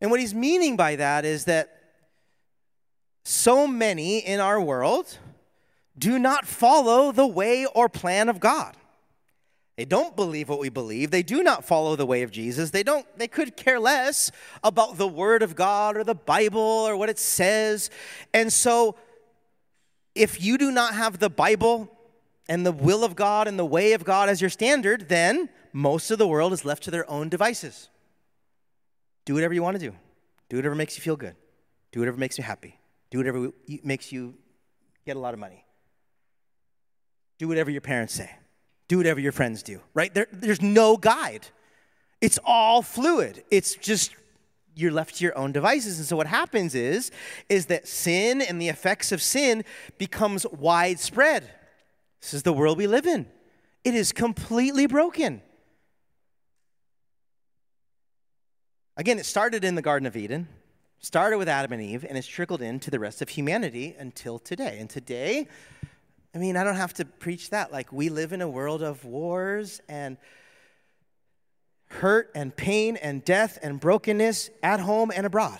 And 0.00 0.10
what 0.10 0.18
he's 0.18 0.32
meaning 0.32 0.78
by 0.78 0.96
that 0.96 1.26
is 1.26 1.44
that 1.44 1.76
so 3.22 3.66
many 3.66 4.20
in 4.20 4.40
our 4.40 4.58
world 4.58 5.18
do 5.98 6.18
not 6.18 6.46
follow 6.46 7.12
the 7.12 7.26
way 7.26 7.66
or 7.66 7.90
plan 7.90 8.30
of 8.30 8.40
God. 8.40 8.78
They 9.76 9.84
don't 9.84 10.16
believe 10.16 10.48
what 10.48 10.58
we 10.58 10.70
believe. 10.70 11.10
They 11.10 11.22
do 11.22 11.42
not 11.42 11.66
follow 11.66 11.96
the 11.96 12.06
way 12.06 12.22
of 12.22 12.30
Jesus. 12.30 12.70
They 12.70 12.82
don't 12.82 13.06
they 13.18 13.28
could 13.28 13.58
care 13.58 13.78
less 13.78 14.32
about 14.64 14.96
the 14.96 15.06
word 15.06 15.42
of 15.42 15.54
God 15.54 15.98
or 15.98 16.04
the 16.04 16.14
Bible 16.14 16.60
or 16.60 16.96
what 16.96 17.10
it 17.10 17.18
says. 17.18 17.90
And 18.32 18.50
so 18.50 18.96
if 20.14 20.42
you 20.42 20.58
do 20.58 20.70
not 20.70 20.94
have 20.94 21.18
the 21.18 21.30
Bible 21.30 21.90
and 22.48 22.66
the 22.66 22.72
will 22.72 23.04
of 23.04 23.14
God 23.16 23.46
and 23.48 23.58
the 23.58 23.64
way 23.64 23.92
of 23.92 24.04
God 24.04 24.28
as 24.28 24.40
your 24.40 24.50
standard, 24.50 25.08
then 25.08 25.48
most 25.72 26.10
of 26.10 26.18
the 26.18 26.26
world 26.26 26.52
is 26.52 26.64
left 26.64 26.82
to 26.84 26.90
their 26.90 27.08
own 27.08 27.28
devices. 27.28 27.88
Do 29.24 29.34
whatever 29.34 29.54
you 29.54 29.62
want 29.62 29.78
to 29.78 29.90
do. 29.90 29.94
Do 30.48 30.56
whatever 30.56 30.74
makes 30.74 30.96
you 30.96 31.02
feel 31.02 31.16
good. 31.16 31.36
Do 31.92 32.00
whatever 32.00 32.16
makes 32.16 32.38
you 32.38 32.44
happy. 32.44 32.78
Do 33.10 33.18
whatever 33.18 33.50
makes 33.84 34.10
you 34.10 34.34
get 35.06 35.16
a 35.16 35.20
lot 35.20 35.34
of 35.34 35.40
money. 35.40 35.64
Do 37.38 37.48
whatever 37.48 37.70
your 37.70 37.80
parents 37.80 38.14
say 38.14 38.30
do 38.90 38.96
whatever 38.96 39.20
your 39.20 39.30
friends 39.30 39.62
do, 39.62 39.80
right? 39.94 40.12
There, 40.12 40.26
there's 40.32 40.60
no 40.60 40.96
guide. 40.96 41.46
It's 42.20 42.40
all 42.44 42.82
fluid. 42.82 43.44
It's 43.48 43.76
just 43.76 44.16
you're 44.74 44.92
left 44.92 45.16
to 45.16 45.24
your 45.24 45.36
own 45.36 45.52
devices. 45.52 45.98
And 45.98 46.06
so 46.06 46.16
what 46.16 46.26
happens 46.26 46.74
is 46.74 47.10
is 47.48 47.66
that 47.66 47.88
sin 47.88 48.40
and 48.40 48.60
the 48.60 48.68
effects 48.68 49.12
of 49.12 49.20
sin 49.22 49.64
becomes 49.98 50.46
widespread. 50.46 51.50
This 52.20 52.34
is 52.34 52.42
the 52.42 52.52
world 52.52 52.78
we 52.78 52.86
live 52.86 53.06
in. 53.06 53.26
It 53.84 53.94
is 53.94 54.12
completely 54.12 54.86
broken. 54.86 55.42
Again, 58.96 59.18
it 59.18 59.24
started 59.24 59.64
in 59.64 59.76
the 59.76 59.82
Garden 59.82 60.06
of 60.06 60.14
Eden, 60.16 60.46
started 60.98 61.38
with 61.38 61.48
Adam 61.48 61.72
and 61.72 61.80
Eve, 61.80 62.04
and 62.06 62.18
it's 62.18 62.26
trickled 62.26 62.60
into 62.60 62.90
the 62.90 62.98
rest 62.98 63.22
of 63.22 63.30
humanity 63.30 63.96
until 63.98 64.38
today. 64.38 64.76
And 64.78 64.90
today, 64.90 65.48
I 66.34 66.38
mean, 66.38 66.56
I 66.56 66.64
don't 66.64 66.76
have 66.76 66.92
to 66.94 67.06
preach 67.06 67.48
that. 67.50 67.72
Like, 67.72 67.92
we 67.92 68.10
live 68.10 68.34
in 68.34 68.42
a 68.42 68.48
world 68.48 68.82
of 68.82 69.04
wars 69.06 69.80
and 69.88 70.18
hurt 71.90 72.30
and 72.34 72.54
pain 72.54 72.96
and 72.96 73.24
death 73.24 73.58
and 73.62 73.80
brokenness 73.80 74.50
at 74.62 74.80
home 74.80 75.10
and 75.14 75.26
abroad. 75.26 75.58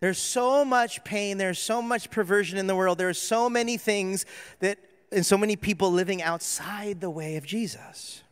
There's 0.00 0.18
so 0.18 0.64
much 0.64 1.04
pain, 1.04 1.38
there's 1.38 1.58
so 1.58 1.80
much 1.80 2.10
perversion 2.10 2.58
in 2.58 2.66
the 2.66 2.74
world, 2.74 2.98
there's 2.98 3.20
so 3.20 3.48
many 3.48 3.76
things 3.76 4.26
that, 4.60 4.78
and 5.10 5.24
so 5.24 5.38
many 5.38 5.56
people 5.56 5.92
living 5.92 6.22
outside 6.22 7.00
the 7.00 7.10
way 7.10 7.36
of 7.36 7.46
Jesus. 7.46 8.22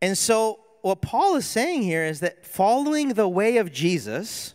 And 0.00 0.16
so, 0.16 0.60
what 0.82 1.02
Paul 1.02 1.36
is 1.36 1.46
saying 1.46 1.82
here 1.82 2.04
is 2.04 2.20
that 2.20 2.46
following 2.46 3.14
the 3.14 3.28
way 3.28 3.58
of 3.58 3.72
Jesus 3.72 4.54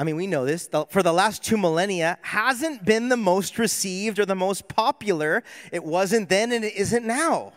I 0.00 0.04
mean, 0.04 0.14
we 0.14 0.28
know 0.28 0.44
this, 0.44 0.68
for 0.90 1.02
the 1.02 1.12
last 1.12 1.42
two 1.42 1.56
millennia, 1.56 2.18
hasn't 2.22 2.84
been 2.84 3.08
the 3.08 3.16
most 3.16 3.58
received 3.58 4.20
or 4.20 4.26
the 4.26 4.36
most 4.36 4.68
popular. 4.68 5.42
It 5.72 5.82
wasn't 5.82 6.28
then 6.28 6.52
and 6.52 6.64
it 6.64 6.74
isn't 6.74 7.04
now. 7.04 7.52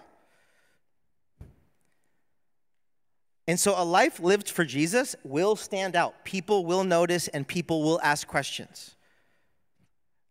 And 3.51 3.59
so 3.59 3.73
a 3.75 3.83
life 3.83 4.21
lived 4.21 4.49
for 4.49 4.63
Jesus 4.63 5.13
will 5.25 5.57
stand 5.57 5.93
out. 5.93 6.23
People 6.23 6.65
will 6.65 6.85
notice 6.85 7.27
and 7.27 7.45
people 7.45 7.83
will 7.83 7.99
ask 8.01 8.25
questions. 8.25 8.95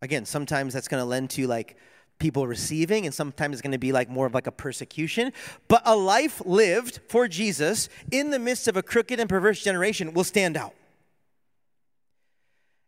Again, 0.01 0.25
sometimes 0.25 0.73
that's 0.73 0.89
going 0.89 1.03
to 1.03 1.05
lend 1.05 1.29
to 1.33 1.47
like 1.47 1.77
people 2.19 2.47
receiving 2.47 3.05
and 3.05 3.15
sometimes 3.15 3.57
it's 3.57 3.61
going 3.61 3.73
to 3.73 3.79
be 3.79 3.93
like 3.93 4.09
more 4.09 4.25
of 4.25 4.33
like 4.33 4.47
a 4.47 4.51
persecution. 4.51 5.35
But 5.69 5.83
a 5.85 5.95
life 5.95 6.41
lived 6.47 7.01
for 7.11 7.29
Jesus 7.29 7.91
in 8.11 8.31
the 8.31 8.39
midst 8.39 8.69
of 8.69 8.79
a 8.79 8.83
crooked 8.83 9.21
and 9.21 9.29
perverse 9.29 9.63
generation 9.63 10.15
will 10.15 10.25
stand 10.25 10.57
out. 10.57 10.73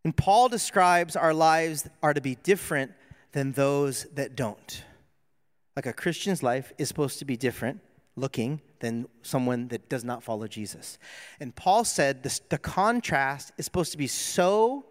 And 0.02 0.16
Paul 0.16 0.48
describes 0.48 1.14
our 1.14 1.34
lives 1.34 1.86
are 2.02 2.14
to 2.14 2.22
be 2.22 2.36
different 2.36 2.92
than 3.32 3.52
those 3.52 4.06
that 4.14 4.34
don't. 4.34 4.82
Like 5.76 5.84
a 5.84 5.92
Christian's 5.92 6.42
life 6.42 6.72
is 6.78 6.88
supposed 6.88 7.18
to 7.18 7.26
be 7.26 7.36
different 7.36 7.82
looking 8.16 8.60
than 8.80 9.06
someone 9.22 9.68
that 9.68 9.88
does 9.88 10.04
not 10.04 10.22
follow 10.22 10.46
Jesus. 10.46 10.98
And 11.40 11.54
Paul 11.54 11.84
said 11.84 12.22
this, 12.22 12.40
the 12.48 12.58
contrast 12.58 13.52
is 13.56 13.64
supposed 13.64 13.92
to 13.92 13.98
be 13.98 14.06
so 14.06 14.86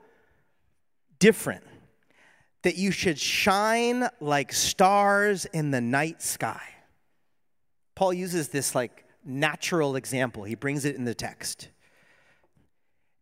different 1.19 1.63
that 2.63 2.77
you 2.77 2.91
should 2.91 3.19
shine 3.19 4.07
like 4.19 4.53
stars 4.53 5.45
in 5.45 5.71
the 5.71 5.81
night 5.81 6.21
sky. 6.21 6.61
Paul 7.95 8.13
uses 8.13 8.49
this 8.49 8.73
like 8.73 9.05
natural 9.23 9.95
example, 9.95 10.43
he 10.43 10.55
brings 10.55 10.85
it 10.85 10.95
in 10.95 11.05
the 11.05 11.13
text. 11.13 11.69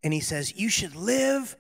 And 0.02 0.14
he 0.14 0.22
says, 0.22 0.58
You 0.58 0.70
should 0.70 0.96
live 0.96 1.58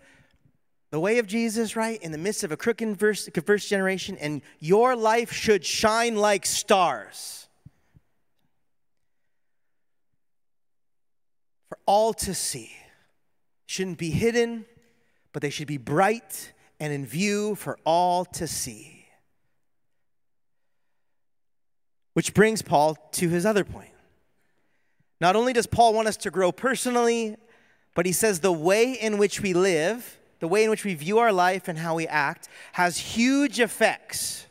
the 0.91 0.99
way 0.99 1.19
of 1.19 1.28
Jesus, 1.28 1.75
right? 1.75 2.02
In 2.02 2.13
the 2.13 2.17
midst 2.17 2.43
of 2.43 2.52
a 2.54 2.58
crooked 2.58 2.97
verse, 2.97 3.28
first 3.45 3.69
generation, 3.69 4.17
and 4.17 4.41
your 4.60 4.95
life 4.95 5.32
should 5.34 5.65
shine 5.65 6.15
like 6.15 6.45
stars 6.45 7.48
for 11.69 11.77
all 11.86 12.13
to 12.13 12.34
see. 12.34 12.71
shouldn't 13.67 13.99
be 13.99 14.10
hidden, 14.10 14.65
but 15.32 15.43
they 15.43 15.51
should 15.51 15.67
be 15.67 15.77
bright 15.77 16.51
and 16.79 16.91
in 16.91 17.05
view 17.05 17.53
for 17.53 17.77
all 17.86 18.25
to 18.25 18.47
see. 18.47 19.05
Which 22.13 22.34
brings 22.34 22.63
Paul 22.63 22.95
to 23.13 23.29
his 23.29 23.45
other 23.45 23.63
point. 23.63 23.91
Not 25.21 25.36
only 25.36 25.53
does 25.53 25.67
Paul 25.67 25.93
want 25.93 26.08
us 26.08 26.17
to 26.17 26.32
grow 26.32 26.51
personally, 26.51 27.36
but 27.93 28.05
he 28.05 28.12
says 28.12 28.39
the 28.39 28.51
way 28.51 28.93
in 28.93 29.17
which 29.17 29.41
we 29.41 29.53
live, 29.53 30.17
the 30.39 30.47
way 30.47 30.63
in 30.63 30.69
which 30.69 30.84
we 30.84 30.95
view 30.95 31.19
our 31.19 31.32
life 31.32 31.67
and 31.67 31.77
how 31.77 31.95
we 31.95 32.08
act, 32.08 32.49
has 32.71 32.97
huge 32.97 33.60
effects. 33.60 34.47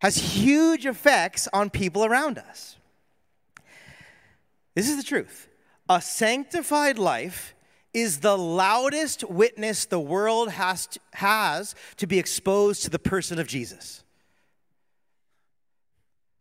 Has 0.00 0.16
huge 0.16 0.84
effects 0.84 1.48
on 1.52 1.70
people 1.70 2.04
around 2.04 2.36
us. 2.36 2.76
This 4.74 4.88
is 4.88 4.96
the 4.96 5.02
truth. 5.02 5.48
A 5.88 6.00
sanctified 6.00 6.98
life 6.98 7.54
is 7.92 8.20
the 8.20 8.38
loudest 8.38 9.24
witness 9.24 9.84
the 9.84 9.98
world 9.98 10.50
has 10.50 10.86
to, 10.86 11.00
has 11.14 11.74
to 11.96 12.06
be 12.06 12.18
exposed 12.18 12.84
to 12.84 12.90
the 12.90 12.98
person 12.98 13.38
of 13.38 13.48
Jesus. 13.48 14.04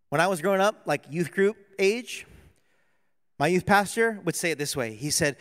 When 0.09 0.21
I 0.21 0.27
was 0.27 0.41
growing 0.41 0.61
up, 0.61 0.81
like 0.85 1.05
youth 1.09 1.31
group 1.31 1.57
age, 1.79 2.25
my 3.39 3.47
youth 3.47 3.65
pastor 3.65 4.19
would 4.25 4.35
say 4.35 4.51
it 4.51 4.57
this 4.57 4.75
way 4.75 4.93
He 4.93 5.09
said, 5.09 5.37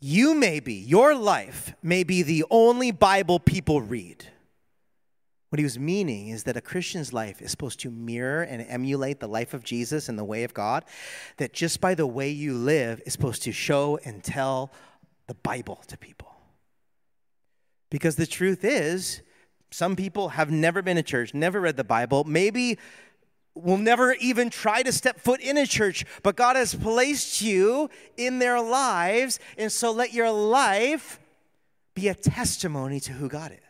You 0.00 0.34
may 0.34 0.60
be, 0.60 0.74
your 0.74 1.14
life 1.14 1.74
may 1.82 2.02
be 2.02 2.22
the 2.22 2.44
only 2.50 2.90
Bible 2.90 3.38
people 3.38 3.80
read. 3.80 4.26
What 5.54 5.60
he 5.60 5.64
was 5.64 5.78
meaning 5.78 6.30
is 6.30 6.42
that 6.42 6.56
a 6.56 6.60
Christian's 6.60 7.12
life 7.12 7.40
is 7.40 7.52
supposed 7.52 7.78
to 7.82 7.90
mirror 7.92 8.42
and 8.42 8.66
emulate 8.68 9.20
the 9.20 9.28
life 9.28 9.54
of 9.54 9.62
Jesus 9.62 10.08
and 10.08 10.18
the 10.18 10.24
way 10.24 10.42
of 10.42 10.52
God, 10.52 10.84
that 11.36 11.52
just 11.52 11.80
by 11.80 11.94
the 11.94 12.08
way 12.08 12.28
you 12.28 12.54
live 12.54 13.00
is 13.06 13.12
supposed 13.12 13.44
to 13.44 13.52
show 13.52 14.00
and 14.04 14.24
tell 14.24 14.72
the 15.28 15.34
Bible 15.34 15.80
to 15.86 15.96
people. 15.96 16.34
Because 17.88 18.16
the 18.16 18.26
truth 18.26 18.64
is, 18.64 19.22
some 19.70 19.94
people 19.94 20.30
have 20.30 20.50
never 20.50 20.82
been 20.82 20.96
to 20.96 21.04
church, 21.04 21.34
never 21.34 21.60
read 21.60 21.76
the 21.76 21.84
Bible, 21.84 22.24
maybe 22.24 22.76
will 23.54 23.78
never 23.78 24.14
even 24.14 24.50
try 24.50 24.82
to 24.82 24.90
step 24.90 25.20
foot 25.20 25.40
in 25.40 25.56
a 25.56 25.68
church, 25.68 26.04
but 26.24 26.34
God 26.34 26.56
has 26.56 26.74
placed 26.74 27.40
you 27.42 27.90
in 28.16 28.40
their 28.40 28.60
lives, 28.60 29.38
and 29.56 29.70
so 29.70 29.92
let 29.92 30.12
your 30.12 30.32
life 30.32 31.20
be 31.94 32.08
a 32.08 32.14
testimony 32.16 32.98
to 32.98 33.12
who 33.12 33.28
God 33.28 33.52
is. 33.52 33.63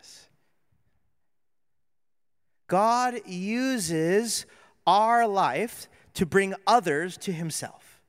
God 2.67 3.21
uses 3.25 4.45
our 4.87 5.27
life 5.27 5.87
to 6.15 6.25
bring 6.25 6.53
others 6.65 7.17
to 7.17 7.31
Himself. 7.31 8.01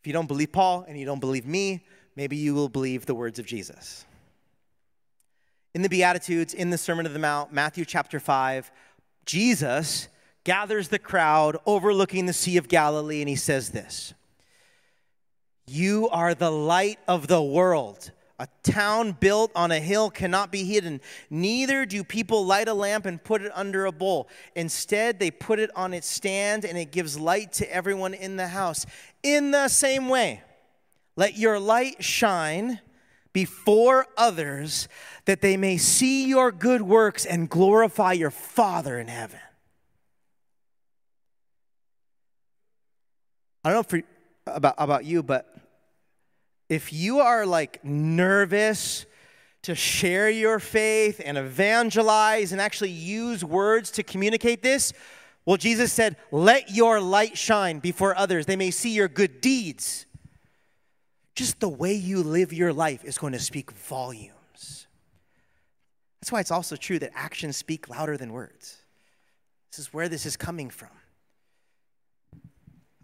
If 0.00 0.06
you 0.06 0.12
don't 0.12 0.28
believe 0.28 0.52
Paul 0.52 0.84
and 0.88 0.98
you 0.98 1.04
don't 1.04 1.20
believe 1.20 1.46
me, 1.46 1.84
maybe 2.14 2.36
you 2.36 2.54
will 2.54 2.68
believe 2.68 3.06
the 3.06 3.14
words 3.14 3.38
of 3.38 3.46
Jesus. 3.46 4.04
In 5.74 5.82
the 5.82 5.88
Beatitudes, 5.88 6.54
in 6.54 6.70
the 6.70 6.78
Sermon 6.78 7.04
of 7.06 7.12
the 7.12 7.18
Mount, 7.18 7.52
Matthew 7.52 7.84
chapter 7.84 8.18
5, 8.18 8.70
Jesus 9.26 10.08
gathers 10.44 10.88
the 10.88 10.98
crowd 10.98 11.58
overlooking 11.66 12.26
the 12.26 12.32
Sea 12.32 12.56
of 12.56 12.68
Galilee, 12.68 13.20
and 13.20 13.28
he 13.28 13.36
says 13.36 13.70
this 13.70 14.14
You 15.66 16.08
are 16.10 16.34
the 16.34 16.52
light 16.52 16.98
of 17.06 17.26
the 17.26 17.42
world. 17.42 18.12
A 18.38 18.48
town 18.62 19.12
built 19.12 19.50
on 19.54 19.70
a 19.70 19.80
hill 19.80 20.10
cannot 20.10 20.52
be 20.52 20.64
hidden. 20.64 21.00
Neither 21.30 21.86
do 21.86 22.04
people 22.04 22.44
light 22.44 22.68
a 22.68 22.74
lamp 22.74 23.06
and 23.06 23.22
put 23.22 23.40
it 23.40 23.50
under 23.54 23.86
a 23.86 23.92
bowl. 23.92 24.28
Instead, 24.54 25.18
they 25.18 25.30
put 25.30 25.58
it 25.58 25.70
on 25.74 25.94
its 25.94 26.06
stand 26.06 26.64
and 26.66 26.76
it 26.76 26.92
gives 26.92 27.18
light 27.18 27.54
to 27.54 27.74
everyone 27.74 28.12
in 28.12 28.36
the 28.36 28.48
house. 28.48 28.84
In 29.22 29.52
the 29.52 29.68
same 29.68 30.10
way, 30.10 30.42
let 31.16 31.38
your 31.38 31.58
light 31.58 32.04
shine 32.04 32.80
before 33.32 34.06
others 34.18 34.86
that 35.24 35.40
they 35.40 35.56
may 35.56 35.78
see 35.78 36.26
your 36.26 36.52
good 36.52 36.82
works 36.82 37.24
and 37.24 37.48
glorify 37.48 38.12
your 38.12 38.30
Father 38.30 38.98
in 38.98 39.08
heaven. 39.08 39.40
I 43.64 43.70
don't 43.70 43.78
know 43.78 43.82
for, 43.82 44.02
about, 44.46 44.74
about 44.78 45.04
you, 45.06 45.22
but 45.22 45.65
if 46.68 46.92
you 46.92 47.20
are 47.20 47.46
like 47.46 47.84
nervous 47.84 49.06
to 49.62 49.74
share 49.74 50.30
your 50.30 50.58
faith 50.58 51.20
and 51.24 51.36
evangelize 51.36 52.52
and 52.52 52.60
actually 52.60 52.90
use 52.90 53.44
words 53.44 53.90
to 53.92 54.02
communicate 54.02 54.62
this, 54.62 54.92
well, 55.44 55.56
Jesus 55.56 55.92
said, 55.92 56.16
Let 56.30 56.70
your 56.70 57.00
light 57.00 57.38
shine 57.38 57.78
before 57.78 58.16
others. 58.16 58.46
They 58.46 58.56
may 58.56 58.70
see 58.70 58.94
your 58.94 59.08
good 59.08 59.40
deeds. 59.40 60.06
Just 61.34 61.60
the 61.60 61.68
way 61.68 61.94
you 61.94 62.22
live 62.22 62.52
your 62.52 62.72
life 62.72 63.04
is 63.04 63.18
going 63.18 63.32
to 63.32 63.38
speak 63.38 63.70
volumes. 63.70 64.86
That's 66.20 66.32
why 66.32 66.40
it's 66.40 66.50
also 66.50 66.76
true 66.76 66.98
that 66.98 67.12
actions 67.14 67.56
speak 67.56 67.88
louder 67.88 68.16
than 68.16 68.32
words. 68.32 68.82
This 69.70 69.78
is 69.78 69.92
where 69.92 70.08
this 70.08 70.26
is 70.26 70.36
coming 70.36 70.70
from. 70.70 70.88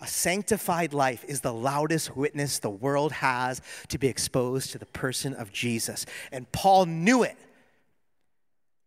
A 0.02 0.06
sanctified 0.08 0.92
life 0.92 1.24
is 1.28 1.42
the 1.42 1.52
loudest 1.52 2.16
witness 2.16 2.58
the 2.58 2.68
world 2.68 3.12
has 3.12 3.62
to 3.86 3.98
be 3.98 4.08
exposed 4.08 4.72
to 4.72 4.78
the 4.78 4.86
person 4.86 5.32
of 5.32 5.52
Jesus. 5.52 6.06
And 6.32 6.50
Paul 6.50 6.86
knew 6.86 7.22
it. 7.22 7.36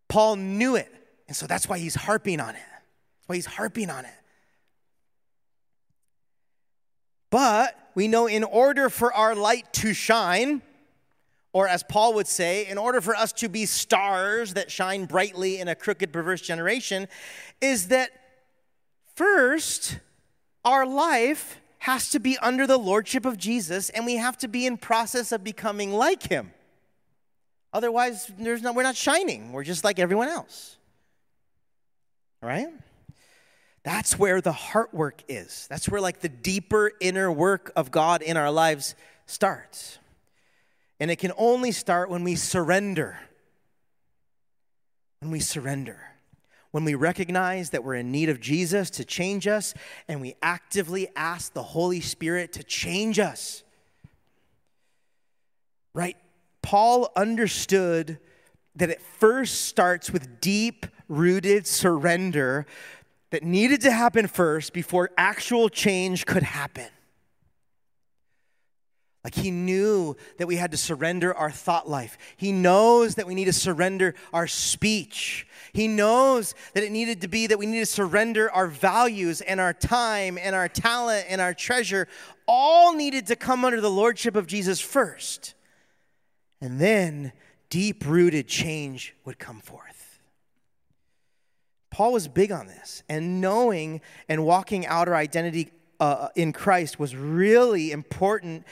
Paul 0.10 0.36
knew 0.36 0.76
it. 0.76 0.92
And 1.30 1.36
so 1.36 1.48
that's 1.48 1.70
why 1.70 1.80
he's 1.80 1.96
harping 1.96 2.42
on 2.42 2.50
it. 2.50 2.56
That's 2.56 3.28
why 3.28 3.36
he's 3.36 3.46
harping 3.46 3.90
on 3.90 4.04
it. 4.04 4.12
But 7.30 7.80
we 7.96 8.10
know 8.10 8.28
in 8.28 8.44
order 8.44 8.90
for 8.90 9.14
our 9.14 9.36
light 9.36 9.72
to 9.74 9.94
shine, 9.94 10.62
or 11.54 11.66
as 11.66 11.82
Paul 11.82 12.14
would 12.16 12.28
say, 12.28 12.68
in 12.68 12.78
order 12.78 13.00
for 13.00 13.16
us 13.16 13.32
to 13.34 13.48
be 13.48 13.66
stars 13.66 14.56
that 14.56 14.70
shine 14.70 15.06
brightly 15.06 15.60
in 15.60 15.70
a 15.70 15.76
crooked, 15.76 16.12
perverse 16.12 16.42
generation, 16.42 17.08
is 17.62 17.88
that 17.88 18.12
first, 19.16 20.00
our 20.66 20.86
life 20.86 21.62
has 21.78 22.10
to 22.10 22.20
be 22.20 22.38
under 22.40 22.66
the 22.66 22.78
lordship 22.78 23.26
of 23.26 23.38
Jesus 23.38 23.90
and 23.92 24.06
we 24.06 24.16
have 24.16 24.38
to 24.40 24.48
be 24.48 24.66
in 24.66 24.76
process 24.76 25.32
of 25.32 25.44
becoming 25.44 25.94
like 25.94 26.24
him. 26.24 26.52
Otherwise, 27.72 28.32
there's 28.40 28.64
no, 28.64 28.74
we're 28.74 28.84
not 28.84 28.96
shining. 28.96 29.54
We're 29.54 29.64
just 29.64 29.84
like 29.84 30.00
everyone 30.00 30.28
else. 30.28 30.78
All 32.42 32.50
right? 32.50 32.70
That's 33.84 34.18
where 34.18 34.42
the 34.42 34.52
heart 34.52 34.94
work 34.94 35.22
is. 35.28 35.68
That's 35.70 35.88
where 35.88 36.02
like 36.02 36.22
the 36.22 36.30
deeper 36.30 36.92
inner 37.00 37.32
work 37.32 37.72
of 37.76 37.92
God 37.92 38.24
in 38.24 38.36
our 38.36 38.50
lives 38.50 38.96
starts. 39.28 40.00
And 41.00 41.12
it 41.12 41.18
can 41.18 41.34
only 41.38 41.72
start 41.72 42.10
when 42.10 42.24
we 42.24 42.36
surrender. 42.36 43.20
When 45.20 45.30
we 45.30 45.40
surrender 45.40 46.15
when 46.76 46.84
we 46.84 46.94
recognize 46.94 47.70
that 47.70 47.86
we're 47.86 47.96
in 47.96 48.12
need 48.12 48.28
of 48.28 48.42
Jesus 48.42 48.90
to 48.90 49.06
change 49.06 49.48
us 49.48 49.74
and 50.10 50.20
we 50.20 50.36
actively 50.42 51.08
ask 51.16 51.54
the 51.54 51.64
Holy 51.64 52.02
Spirit 52.02 52.52
to 52.52 52.66
change 52.66 53.18
us. 53.18 53.64
Right? 55.94 56.18
Paul 56.62 57.14
understood 57.16 58.20
that 58.76 58.90
it 58.90 59.02
first 59.02 59.62
starts 59.68 60.12
with 60.12 60.42
deep 60.42 60.86
rooted 61.08 61.66
surrender 61.66 62.66
that 63.30 63.42
needed 63.42 63.80
to 63.80 63.92
happen 63.92 64.28
first 64.28 64.74
before 64.74 65.12
actual 65.18 65.70
change 65.70 66.26
could 66.26 66.44
happen. 66.44 66.90
Like 69.26 69.34
he 69.34 69.50
knew 69.50 70.16
that 70.38 70.46
we 70.46 70.56
had 70.56 70.70
to 70.70 70.78
surrender 70.78 71.34
our 71.34 71.50
thought 71.50 71.90
life. 71.90 72.16
He 72.38 72.52
knows 72.52 73.16
that 73.16 73.26
we 73.26 73.34
need 73.34 73.46
to 73.46 73.54
surrender 73.54 74.14
our 74.32 74.46
speech. 74.46 75.48
He 75.74 75.88
knows 75.88 76.54
that 76.76 76.84
it 76.84 76.92
needed 76.92 77.22
to 77.22 77.28
be 77.28 77.48
that 77.48 77.58
we 77.58 77.66
need 77.66 77.80
to 77.80 77.88
surrender 77.88 78.52
our 78.52 78.68
values 78.68 79.42
and 79.42 79.60
our 79.60 79.74
time 79.74 80.38
and 80.40 80.54
our 80.56 80.70
talent 80.70 81.26
and 81.28 81.42
our 81.42 81.56
treasure. 81.56 82.08
All 82.48 82.94
needed 82.94 83.26
to 83.26 83.36
come 83.36 83.66
under 83.66 83.82
the 83.82 83.90
lordship 83.90 84.36
of 84.36 84.46
Jesus 84.46 84.80
first. 84.80 85.56
And 86.62 86.80
then 86.80 87.34
deep 87.72 88.06
rooted 88.06 88.48
change 88.48 89.16
would 89.26 89.40
come 89.40 89.60
forth. 89.60 90.20
Paul 91.90 92.14
was 92.14 92.28
big 92.28 92.52
on 92.52 92.68
this, 92.68 93.02
and 93.10 93.42
knowing 93.42 94.02
and 94.30 94.46
walking 94.46 94.86
out 94.86 95.08
our 95.08 95.16
identity 95.16 95.72
uh, 96.00 96.28
in 96.36 96.54
Christ 96.54 97.00
was 97.00 97.16
really 97.16 97.92
important 97.92 98.66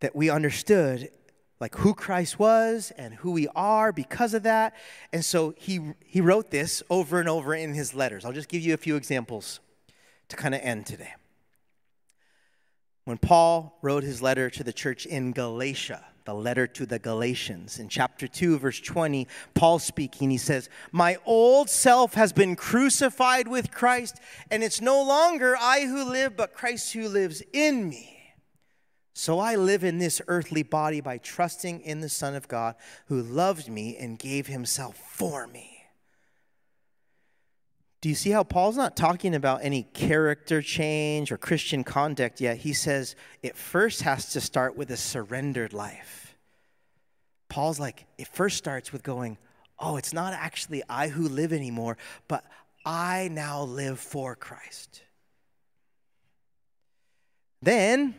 that 0.00 0.14
we 0.14 0.30
understood 0.30 1.10
like 1.60 1.74
who 1.76 1.92
Christ 1.94 2.38
was 2.38 2.92
and 2.96 3.14
who 3.14 3.32
we 3.32 3.48
are 3.54 3.92
because 3.92 4.32
of 4.32 4.44
that. 4.44 4.74
And 5.12 5.24
so 5.24 5.54
he 5.56 5.94
he 6.04 6.20
wrote 6.20 6.50
this 6.50 6.82
over 6.88 7.18
and 7.18 7.28
over 7.28 7.54
in 7.54 7.74
his 7.74 7.94
letters. 7.94 8.24
I'll 8.24 8.32
just 8.32 8.48
give 8.48 8.62
you 8.62 8.74
a 8.74 8.78
few 8.78 8.96
examples 8.96 9.60
to 10.28 10.36
kind 10.36 10.54
of 10.54 10.60
end 10.62 10.86
today. 10.86 11.14
When 13.04 13.18
Paul 13.18 13.78
wrote 13.82 14.02
his 14.02 14.20
letter 14.20 14.50
to 14.50 14.62
the 14.62 14.72
church 14.72 15.06
in 15.06 15.32
Galatia, 15.32 16.04
the 16.26 16.34
letter 16.34 16.66
to 16.66 16.84
the 16.84 16.98
Galatians, 16.98 17.78
in 17.78 17.88
chapter 17.88 18.28
2, 18.28 18.58
verse 18.58 18.78
20, 18.80 19.26
Paul 19.54 19.78
speaking, 19.78 20.28
he 20.28 20.36
says, 20.36 20.68
My 20.92 21.16
old 21.24 21.70
self 21.70 22.12
has 22.12 22.34
been 22.34 22.54
crucified 22.54 23.48
with 23.48 23.70
Christ, 23.70 24.20
and 24.50 24.62
it's 24.62 24.82
no 24.82 25.02
longer 25.02 25.56
I 25.58 25.86
who 25.86 26.04
live, 26.04 26.36
but 26.36 26.52
Christ 26.52 26.92
who 26.92 27.08
lives 27.08 27.42
in 27.54 27.88
me. 27.88 28.17
So 29.18 29.40
I 29.40 29.56
live 29.56 29.82
in 29.82 29.98
this 29.98 30.22
earthly 30.28 30.62
body 30.62 31.00
by 31.00 31.18
trusting 31.18 31.80
in 31.80 31.98
the 31.98 32.08
Son 32.08 32.36
of 32.36 32.46
God 32.46 32.76
who 33.06 33.20
loved 33.20 33.68
me 33.68 33.96
and 33.96 34.16
gave 34.16 34.46
himself 34.46 34.96
for 34.96 35.48
me. 35.48 35.82
Do 38.00 38.08
you 38.08 38.14
see 38.14 38.30
how 38.30 38.44
Paul's 38.44 38.76
not 38.76 38.96
talking 38.96 39.34
about 39.34 39.64
any 39.64 39.82
character 39.82 40.62
change 40.62 41.32
or 41.32 41.36
Christian 41.36 41.82
conduct 41.82 42.40
yet? 42.40 42.58
He 42.58 42.72
says 42.72 43.16
it 43.42 43.56
first 43.56 44.02
has 44.02 44.30
to 44.34 44.40
start 44.40 44.76
with 44.76 44.88
a 44.92 44.96
surrendered 44.96 45.72
life. 45.72 46.36
Paul's 47.48 47.80
like, 47.80 48.06
it 48.18 48.28
first 48.28 48.56
starts 48.56 48.92
with 48.92 49.02
going, 49.02 49.36
oh, 49.80 49.96
it's 49.96 50.12
not 50.12 50.32
actually 50.32 50.84
I 50.88 51.08
who 51.08 51.28
live 51.28 51.52
anymore, 51.52 51.98
but 52.28 52.44
I 52.86 53.30
now 53.32 53.64
live 53.64 53.98
for 53.98 54.36
Christ. 54.36 55.02
Then 57.60 58.14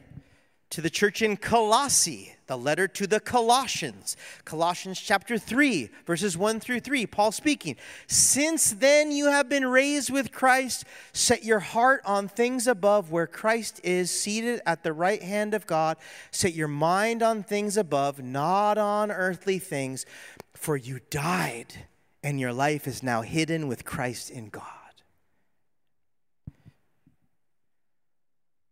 to 0.70 0.82
the 0.82 0.90
church 0.90 1.22
in 1.22 1.36
Colossae, 1.36 2.36
the 2.46 2.58
letter 2.58 2.88
to 2.88 3.08
the 3.08 3.20
Colossians, 3.20 4.16
Colossians 4.46 5.00
chapter 5.00 5.38
3, 5.38 5.90
verses 6.06 6.38
1 6.38 6.60
through 6.60 6.80
3, 6.80 7.06
Paul 7.08 7.32
speaking. 7.32 7.76
Since 8.08 8.72
then 8.74 9.12
you 9.12 9.32
have 9.32 9.50
been 9.50 9.66
raised 9.66 10.12
with 10.12 10.32
Christ, 10.32 10.86
set 11.12 11.44
your 11.44 11.60
heart 11.60 12.02
on 12.06 12.28
things 12.28 12.68
above 12.68 13.12
where 13.12 13.28
Christ 13.28 13.82
is 13.84 14.12
seated 14.12 14.62
at 14.66 14.84
the 14.84 14.94
right 14.94 15.22
hand 15.22 15.54
of 15.54 15.66
God. 15.66 15.98
Set 16.32 16.54
your 16.54 16.68
mind 16.68 17.24
on 17.24 17.44
things 17.44 17.76
above, 17.76 18.22
not 18.22 18.78
on 18.78 19.12
earthly 19.12 19.60
things, 19.60 20.06
for 20.54 20.78
you 20.78 21.00
died, 21.10 21.86
and 22.24 22.40
your 22.40 22.54
life 22.54 22.88
is 22.88 23.02
now 23.02 23.22
hidden 23.22 23.68
with 23.68 23.86
Christ 23.86 24.30
in 24.30 24.50
God. 24.50 24.79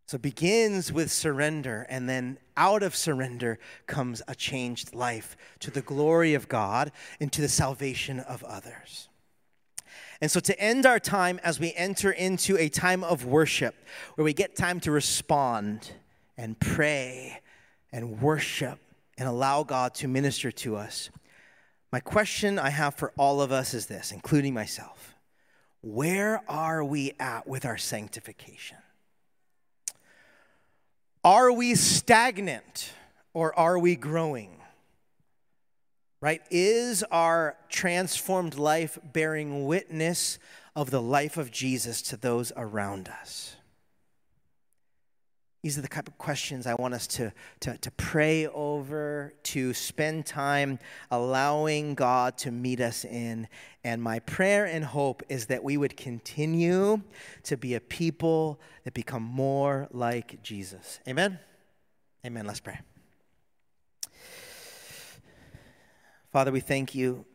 So 0.07 0.15
it 0.15 0.21
begins 0.21 0.93
with 0.93 1.11
surrender, 1.11 1.85
and 1.89 2.07
then 2.07 2.37
out 2.55 2.81
of 2.81 2.95
surrender 2.95 3.59
comes 3.87 4.21
a 4.25 4.35
changed 4.35 4.95
life 4.95 5.35
to 5.59 5.69
the 5.69 5.81
glory 5.81 6.33
of 6.33 6.47
God 6.47 6.93
and 7.19 7.29
to 7.33 7.41
the 7.41 7.49
salvation 7.49 8.21
of 8.21 8.41
others. 8.45 9.09
And 10.21 10.31
so, 10.31 10.39
to 10.39 10.57
end 10.59 10.85
our 10.85 10.99
time 10.99 11.41
as 11.43 11.59
we 11.59 11.73
enter 11.75 12.09
into 12.09 12.57
a 12.57 12.69
time 12.69 13.03
of 13.03 13.25
worship, 13.25 13.75
where 14.15 14.23
we 14.23 14.33
get 14.33 14.55
time 14.55 14.79
to 14.81 14.91
respond 14.91 15.91
and 16.37 16.57
pray 16.57 17.41
and 17.91 18.21
worship 18.21 18.79
and 19.17 19.27
allow 19.27 19.63
God 19.63 19.93
to 19.95 20.07
minister 20.07 20.51
to 20.51 20.77
us, 20.77 21.09
my 21.91 21.99
question 21.99 22.57
I 22.57 22.69
have 22.69 22.95
for 22.95 23.11
all 23.17 23.41
of 23.41 23.51
us 23.51 23.73
is 23.73 23.87
this, 23.87 24.13
including 24.13 24.53
myself 24.53 25.15
Where 25.81 26.41
are 26.47 26.81
we 26.81 27.11
at 27.19 27.45
with 27.45 27.65
our 27.65 27.77
sanctification? 27.77 28.77
Are 31.23 31.51
we 31.51 31.75
stagnant 31.75 32.93
or 33.34 33.58
are 33.58 33.77
we 33.77 33.95
growing? 33.95 34.51
Right? 36.21 36.41
Is 36.49 37.03
our 37.03 37.58
transformed 37.69 38.56
life 38.56 38.97
bearing 39.03 39.65
witness 39.65 40.39
of 40.75 40.89
the 40.89 41.01
life 41.01 41.38
of 41.38 41.51
Jesus 41.51 42.01
to 42.03 42.17
those 42.17 42.51
around 42.56 43.10
us? 43.10 43.56
These 45.63 45.77
are 45.77 45.81
the 45.81 45.87
type 45.87 46.07
of 46.07 46.17
questions 46.17 46.67
I 46.67 46.75
want 46.75 46.93
us 46.93 47.07
to, 47.07 47.33
to, 47.61 47.77
to 47.79 47.91
pray 47.91 48.47
over, 48.47 49.33
to 49.43 49.73
spend 49.73 50.25
time 50.25 50.77
allowing 51.09 51.95
God 51.95 52.37
to 52.39 52.51
meet 52.51 52.79
us 52.79 53.03
in. 53.03 53.47
And 53.83 54.01
my 54.01 54.19
prayer 54.19 54.65
and 54.65 54.85
hope 54.85 55.23
is 55.29 55.47
that 55.47 55.63
we 55.63 55.75
would 55.75 55.97
continue 55.97 57.01
to 57.43 57.57
be 57.57 57.73
a 57.73 57.79
people 57.79 58.59
that 58.83 58.93
become 58.93 59.23
more 59.23 59.87
like 59.91 60.41
Jesus. 60.43 60.99
Amen? 61.07 61.39
Amen. 62.25 62.45
Let's 62.45 62.59
pray. 62.59 62.79
Father, 66.31 66.51
we 66.51 66.59
thank 66.59 66.93
you 66.93 67.25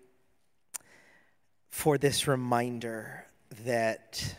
for 1.70 1.98
this 1.98 2.28
reminder 2.28 3.26
that 3.64 4.36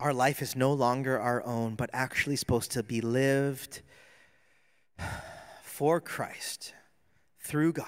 our 0.00 0.14
life 0.14 0.40
is 0.40 0.56
no 0.56 0.72
longer 0.72 1.18
our 1.18 1.44
own, 1.44 1.74
but 1.74 1.90
actually 1.92 2.36
supposed 2.36 2.72
to 2.72 2.82
be 2.82 3.00
lived 3.00 3.82
for 5.62 6.00
Christ 6.00 6.72
through 7.38 7.74
God 7.74 7.86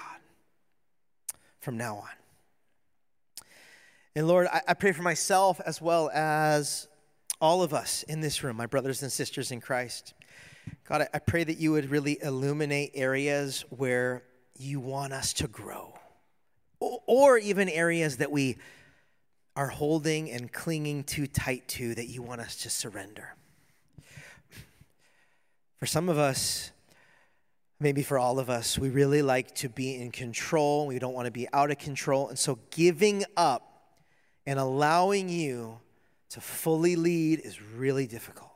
from 1.59 1.75
now 1.75 1.97
on. 1.97 3.45
And 4.15 4.27
Lord, 4.27 4.47
I, 4.47 4.61
I, 4.67 4.73
pray 4.75 4.91
for 4.91 5.01
myself 5.01 5.59
as 5.65 5.81
well 5.81 6.11
as 6.13 6.87
all 7.41 7.63
of 7.63 7.73
us 7.73 8.03
in 8.03 8.21
this 8.21 8.43
room, 8.43 8.57
my 8.57 8.67
brothers 8.67 9.01
and 9.01 9.11
sisters 9.11 9.51
in 9.51 9.59
Christ. 9.59 10.13
God, 10.87 11.01
I, 11.01 11.07
I 11.15 11.19
pray 11.19 11.43
that 11.43 11.57
you 11.57 11.71
would 11.71 11.89
really 11.89 12.19
illuminate 12.21 12.91
areas 12.93 13.65
where 13.69 14.23
you 14.55 14.79
want 14.79 15.13
us 15.13 15.33
to 15.33 15.47
grow, 15.47 15.97
or, 16.79 16.99
or 17.07 17.37
even 17.39 17.69
areas 17.69 18.17
that 18.17 18.31
we 18.31 18.57
are 19.55 19.67
holding 19.67 20.31
and 20.31 20.51
clinging 20.51 21.03
too 21.03 21.27
tight 21.27 21.67
to 21.67 21.93
that 21.95 22.07
you 22.07 22.21
want 22.21 22.41
us 22.41 22.55
to 22.57 22.69
surrender. 22.69 23.35
For 25.77 25.85
some 25.85 26.09
of 26.09 26.17
us, 26.17 26.71
maybe 27.79 28.01
for 28.01 28.17
all 28.17 28.39
of 28.39 28.49
us, 28.49 28.79
we 28.79 28.89
really 28.89 29.21
like 29.21 29.53
to 29.55 29.69
be 29.69 29.95
in 29.95 30.11
control. 30.11 30.87
We 30.87 30.97
don't 30.97 31.13
want 31.13 31.25
to 31.25 31.31
be 31.31 31.47
out 31.53 31.69
of 31.69 31.77
control. 31.77 32.29
And 32.29 32.39
so 32.39 32.57
giving 32.71 33.23
up 33.37 33.93
and 34.45 34.57
allowing 34.57 35.29
you 35.29 35.79
to 36.29 36.41
fully 36.41 36.95
lead 36.95 37.41
is 37.41 37.61
really 37.61 38.07
difficult. 38.07 38.49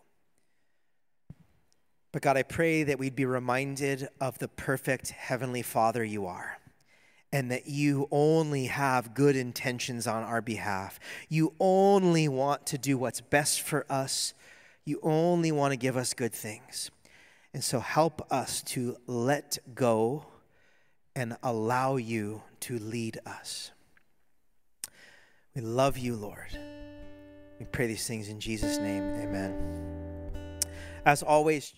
But 2.12 2.22
God, 2.22 2.38
I 2.38 2.44
pray 2.44 2.84
that 2.84 2.98
we'd 2.98 3.16
be 3.16 3.26
reminded 3.26 4.08
of 4.20 4.40
the 4.40 4.48
perfect 4.48 5.10
Heavenly 5.10 5.62
Father 5.62 6.04
you 6.04 6.26
are 6.26 6.58
and 7.32 7.52
that 7.52 7.68
you 7.68 8.08
only 8.10 8.66
have 8.66 9.14
good 9.14 9.36
intentions 9.36 10.08
on 10.08 10.24
our 10.24 10.42
behalf. 10.42 11.00
You 11.30 11.54
only 11.60 12.28
want 12.28 12.66
to 12.68 12.78
do 12.78 12.98
what's 12.98 13.22
best 13.22 13.62
for 13.62 13.86
us. 13.90 14.34
You 14.86 15.00
only 15.04 15.52
want 15.52 15.74
to 15.74 15.78
give 15.78 15.98
us 15.98 16.14
good 16.14 16.34
things. 16.34 16.90
And 17.54 17.64
so 17.64 17.80
help 17.80 18.32
us 18.32 18.62
to 18.64 18.98
let 19.08 19.58
go 19.74 20.26
and 21.16 21.36
allow 21.44 21.98
you 21.98 22.44
to 22.62 22.80
lead 22.80 23.20
us. 23.26 23.72
We 25.56 25.62
love 25.62 25.98
you, 25.98 26.16
Lord. 26.16 26.58
We 27.60 27.66
pray 27.66 27.88
these 27.88 28.06
things 28.08 28.30
in 28.30 28.40
Jesus' 28.40 28.78
name. 28.78 29.04
Amen. 29.04 30.60
As 31.06 31.24
always, 31.24 31.74